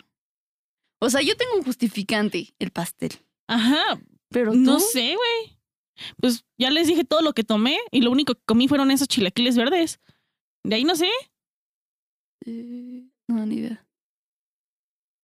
[0.99, 3.11] O sea, yo tengo un justificante, el pastel.
[3.47, 3.99] Ajá.
[4.29, 4.57] Pero tú.
[4.57, 5.59] No sé, güey.
[6.19, 9.07] Pues ya les dije todo lo que tomé y lo único que comí fueron esos
[9.07, 9.99] chilaquiles verdes.
[10.63, 11.09] De ahí no sé.
[12.45, 13.85] Eh, no, ni idea.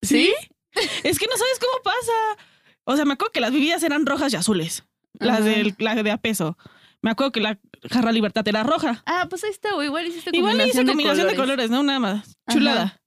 [0.02, 0.32] ¿Sí?
[1.02, 2.46] es que no sabes cómo pasa.
[2.84, 4.84] O sea, me acuerdo que las bebidas eran rojas y azules.
[5.18, 5.44] Las Ajá.
[5.48, 6.56] del, la de a peso.
[7.02, 7.58] Me acuerdo que la
[7.90, 9.02] jarra libertad era roja.
[9.06, 9.88] Ah, pues ahí está, güey.
[9.88, 11.82] Igual hiciste Igual le hice combinación, combinación de colores, ¿no?
[11.82, 12.36] Nada más.
[12.50, 13.00] Chulada.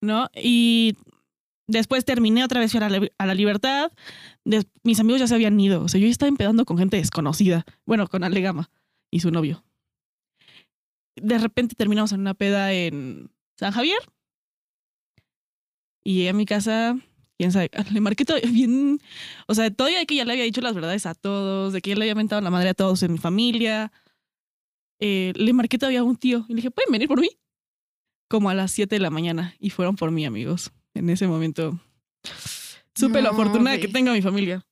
[0.00, 0.28] ¿No?
[0.34, 0.96] Y
[1.66, 3.92] después terminé otra vez a la, a la libertad.
[4.44, 5.82] Des- mis amigos ya se habían ido.
[5.82, 7.64] O sea, yo ya estaba empedando con gente desconocida.
[7.84, 8.70] Bueno, con Alegama.
[9.10, 9.64] y su novio.
[11.16, 13.98] De repente terminamos en una peda en San Javier.
[16.04, 16.96] Y llegué a mi casa,
[17.38, 19.00] quién sabe, le marqué todo bien,
[19.46, 21.90] o sea, todavía de que ya le había dicho las verdades a todos, de que
[21.90, 23.92] ya le había mentado la madre a todos en mi familia.
[25.00, 27.30] Eh, le marqué todavía a un tío y le dije, ¿pueden venir por mí?
[28.28, 30.72] Como a las 7 de la mañana y fueron por mí, amigos.
[30.94, 31.78] En ese momento
[32.94, 33.92] supe la No, fortuna que güey.
[33.92, 34.66] tengo mi familia.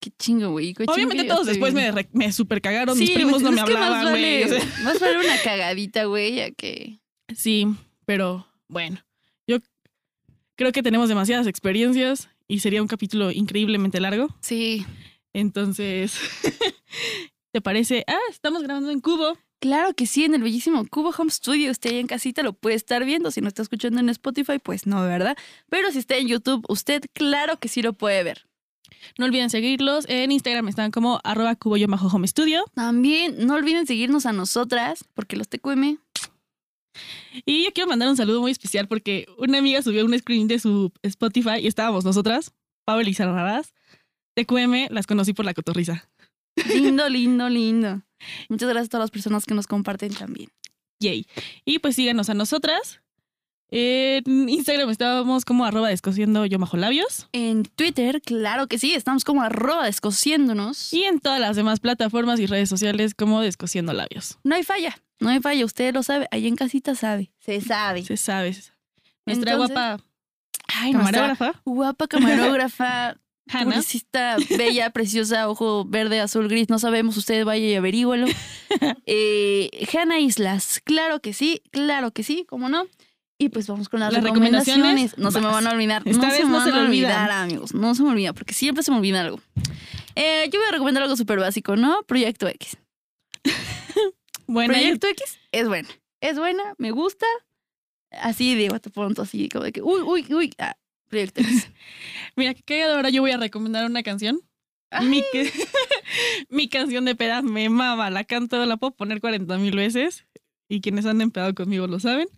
[0.00, 0.74] Qué chingo, güey.
[0.88, 1.94] Obviamente que todos después bien.
[1.94, 4.42] me, me super cagaron, Sí, mis primos no me que más hablaban, güey.
[4.42, 6.98] vale- o sea, Más vale una cagadita, güey, a que...
[7.36, 7.66] sí,
[8.06, 8.98] pero bueno,
[10.62, 14.28] creo que tenemos demasiadas experiencias y sería un capítulo increíblemente largo.
[14.40, 14.86] Sí.
[15.32, 16.16] Entonces,
[17.52, 18.04] ¿te parece?
[18.06, 19.36] Ah, estamos grabando en Cubo.
[19.58, 21.72] Claro que sí, en el bellísimo Cubo Home Studio.
[21.72, 23.32] Usted ahí en casita lo puede estar viendo.
[23.32, 25.36] Si no está escuchando en Spotify, pues no, ¿verdad?
[25.68, 28.46] Pero si está en YouTube, usted claro que sí lo puede ver.
[29.18, 30.04] No olviden seguirlos.
[30.08, 32.64] En Instagram están como arroba cubo home studio.
[32.74, 35.98] También no olviden seguirnos a nosotras, porque los TQM.
[37.44, 40.58] Y yo quiero mandar un saludo muy especial porque una amiga subió un screen de
[40.58, 42.52] su Spotify y estábamos nosotras,
[42.84, 43.74] Pablo y Sara Radas.
[44.34, 46.08] TQM las conocí por la cotorriza.
[46.68, 48.02] Lindo, lindo, lindo.
[48.48, 50.50] Muchas gracias a todas las personas que nos comparten también.
[51.00, 51.26] Yay.
[51.64, 53.00] Y pues síganos a nosotras.
[53.74, 57.28] En Instagram estábamos como arroba descosiendo yo bajo labios.
[57.32, 60.92] En Twitter, claro que sí, estamos como arroba descosiéndonos.
[60.92, 64.38] Y en todas las demás plataformas y redes sociales como descosiendo labios.
[64.44, 67.32] No hay falla, no hay falla, usted lo sabe, ahí en casita sabe.
[67.40, 68.04] Se sabe.
[68.04, 68.54] Se sabe.
[69.26, 70.04] Nuestra Entonces, guapa
[70.74, 73.16] Ay, nuestra camarógrafa, guapa camarógrafa,
[73.48, 73.64] Hannah.
[73.76, 78.26] publicista, bella, preciosa, ojo verde, azul, gris, no sabemos, usted vaya y averígüelo.
[79.06, 82.86] eh, Hanna Islas, claro que sí, claro que sí, ¿cómo no?
[83.38, 84.76] Y pues vamos con las, Las recomendaciones.
[84.76, 86.02] recomendaciones, No se me van a olvidar.
[86.04, 87.42] Esta no vez se me no van se a olvidar, olvidan.
[87.42, 87.74] amigos.
[87.74, 89.40] No se me olvida, porque siempre se me olvida algo.
[90.14, 92.02] Eh, yo voy a recomendar algo súper básico, ¿no?
[92.06, 92.76] Proyecto X.
[94.52, 95.88] Bueno, Proyecto X es buena.
[96.20, 97.24] Es buena, me gusta.
[98.10, 100.52] Así de pronto, así como de que, uy, uy, uy.
[100.58, 100.76] Ah,
[101.08, 101.70] Proyecto X.
[102.36, 104.42] mira, que ahora yo voy a recomendar una canción.
[105.04, 105.22] Mi,
[106.50, 110.26] mi canción de peda me mama, la canto, la puedo poner 40 mil veces.
[110.68, 112.28] Y quienes han empedado conmigo lo saben.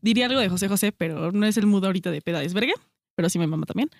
[0.00, 2.74] Diría algo de José José, pero no es el mood ahorita de peda, es verga.
[3.16, 3.90] Pero sí me mama también.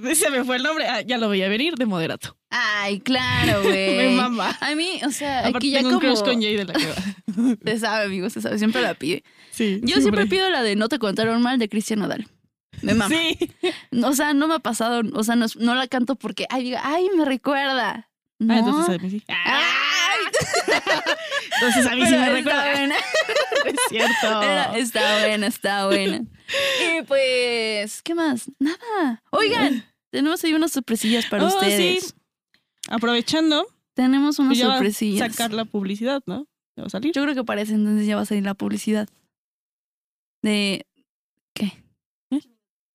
[0.14, 0.86] Se me fue el nombre.
[0.88, 2.36] Ah, ya lo veía venir de moderato.
[2.50, 3.96] Ay, claro, güey.
[3.96, 4.56] Me mama.
[4.60, 6.14] A mí, o sea, Aparte aquí ya tengo un como...
[6.14, 7.56] crush con Jay de la que va.
[7.64, 8.58] Se sabe, amigo, se sabe.
[8.58, 9.24] Siempre la pide.
[9.50, 12.26] Sí, Yo siempre pido la de No te contaron mal de Cristian Nodal.
[12.82, 13.14] Me mama.
[13.14, 13.50] Sí.
[14.02, 16.80] O sea, no me ha pasado, o sea, no, no la canto porque, ay, diga,
[16.84, 18.08] ay, me recuerda.
[18.38, 18.54] No.
[18.54, 19.22] Ah, entonces a mí sí.
[19.28, 20.20] Ay,
[21.54, 22.70] Entonces a mí sí me recuerda.
[22.72, 22.94] buena.
[23.66, 24.40] Es cierto.
[24.40, 26.22] Pero está buena, está buena.
[26.98, 28.50] Y pues, ¿qué más?
[28.58, 29.22] Nada.
[29.30, 32.04] Oigan, tenemos ahí unas sorpresillas para Oh, ustedes.
[32.04, 32.12] sí.
[32.88, 35.32] Aprovechando, Tenemos unas pues ya va a sorpresillas.
[35.34, 36.46] sacar la publicidad, ¿no?
[36.76, 37.12] Ya va a salir.
[37.12, 39.08] Yo creo que para ese entonces ya va a salir la publicidad.
[40.42, 40.86] De.
[41.54, 41.72] ¿Qué?
[42.30, 42.40] ¿Eh?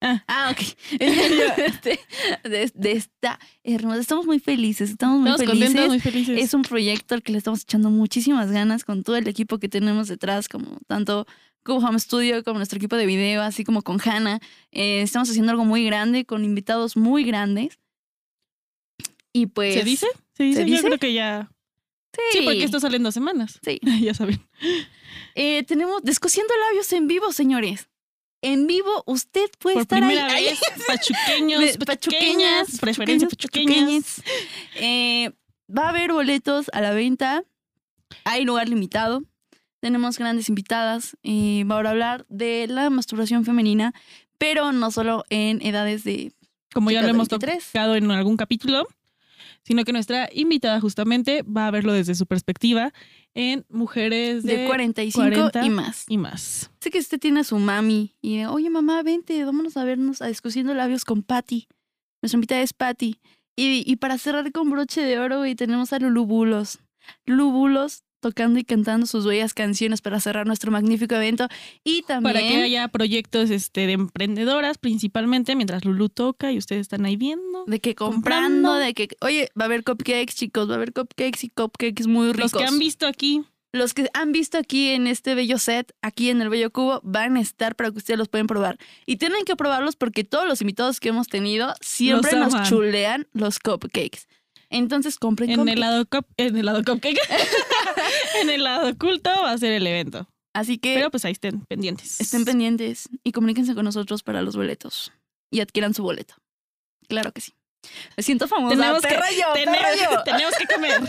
[0.00, 0.24] Ah.
[0.26, 0.60] Ah, ok.
[1.00, 2.00] Este,
[2.44, 4.00] de, de esta hermosa.
[4.00, 5.68] Estamos muy felices, estamos muy Estamos felices.
[5.68, 6.42] contentos, muy felices.
[6.42, 9.68] Es un proyecto al que le estamos echando muchísimas ganas con todo el equipo que
[9.68, 11.26] tenemos detrás, como tanto
[11.66, 14.40] como Home Studio, como nuestro equipo de video, así como con Hannah.
[14.72, 17.78] Eh, estamos haciendo algo muy grande, con invitados muy grandes.
[19.32, 19.74] Y pues.
[19.74, 20.06] ¿Se dice?
[20.34, 20.60] ¿Se dice?
[20.62, 20.86] ¿Se Yo dice?
[20.86, 21.50] creo que ya.
[22.14, 23.58] Sí, Sí, porque esto sale en dos semanas.
[23.62, 23.78] Sí.
[24.00, 24.40] ya saben.
[25.34, 27.88] Eh, tenemos Descosiendo Labios en vivo, señores.
[28.42, 30.44] En vivo, usted puede Por estar primera ahí.
[30.44, 34.22] vez, pachuqueños, pachuqueñas, preferencia pachuqueñas.
[34.76, 35.32] Eh,
[35.68, 37.44] va a haber boletos a la venta.
[38.24, 39.22] Hay lugar limitado.
[39.80, 41.16] Tenemos grandes invitadas.
[41.22, 43.94] Y va a hablar de la masturbación femenina,
[44.38, 46.32] pero no solo en edades de
[46.72, 47.64] Como ya lo hemos 23.
[47.72, 48.86] tocado en algún capítulo,
[49.62, 52.92] sino que nuestra invitada justamente va a verlo desde su perspectiva
[53.34, 56.04] en mujeres de, de 45 40 y más.
[56.08, 56.70] y más.
[56.80, 60.26] Sé que usted tiene a su mami y oye mamá, vente, vámonos a vernos a
[60.28, 61.68] Discutiendo Labios con Patty.
[62.22, 63.18] Nuestra invitada es Patty.
[63.56, 66.78] Y, y para cerrar con broche de oro, güey, tenemos a Lulu Bulos.
[67.24, 71.48] Lulu Bulos tocando y cantando sus bellas canciones para cerrar nuestro magnífico evento.
[71.84, 72.34] Y también...
[72.34, 77.16] Para que haya proyectos este, de emprendedoras principalmente mientras Lulu toca y ustedes están ahí
[77.16, 77.64] viendo.
[77.66, 78.68] De que comprando.
[78.70, 82.06] comprando, de que, oye, va a haber cupcakes, chicos, va a haber cupcakes y cupcakes
[82.08, 82.52] muy ricos.
[82.52, 86.30] Los que han visto aquí, Los que han visto aquí en este bello set, aquí
[86.30, 88.78] en el bello cubo, van a estar para que ustedes los pueden probar.
[89.06, 93.58] Y tienen que probarlos porque todos los invitados que hemos tenido siempre nos chulean los
[93.58, 94.20] cupcakes.
[94.68, 95.74] Entonces compren en cupcakes.
[95.74, 97.20] el lado cup- en el lado cupcake,
[98.42, 100.28] en el lado oculto va a ser el evento.
[100.54, 102.20] Así que Pero pues ahí estén pendientes.
[102.20, 105.12] estén pendientes y comuníquense con nosotros para los boletos.
[105.50, 106.34] Y adquieran su boleto.
[107.08, 107.52] Claro que sí.
[108.16, 108.74] Me siento famosa.
[108.76, 110.22] Tenemos que- yo, tenemos, yo.
[110.24, 111.00] tenemos que comer.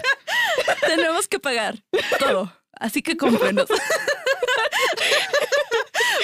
[0.85, 1.83] Tenemos que pagar
[2.19, 2.51] todo.
[2.73, 3.67] Así que cómprenos.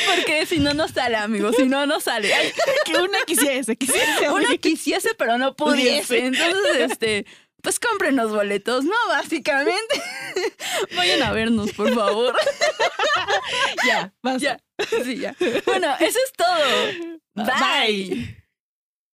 [0.06, 1.56] Porque si no, no sale, amigos.
[1.56, 2.34] Si no, no sale.
[2.34, 2.52] Ay,
[2.86, 4.26] Que una quisiese, quisiese.
[4.26, 4.58] Amiga.
[4.58, 5.56] quisiese, pero no.
[5.56, 6.26] Pudiese.
[6.26, 7.26] Entonces, este,
[7.64, 8.96] pues cómprenos boletos, ¿no?
[9.08, 10.04] Básicamente.
[10.98, 12.36] Vayan a vernos, por favor.
[13.86, 14.40] Ya, basta.
[14.40, 15.04] Ya.
[15.04, 15.36] Sí, ya.
[15.66, 17.46] Bueno, eso es todo.
[17.46, 18.43] Bye.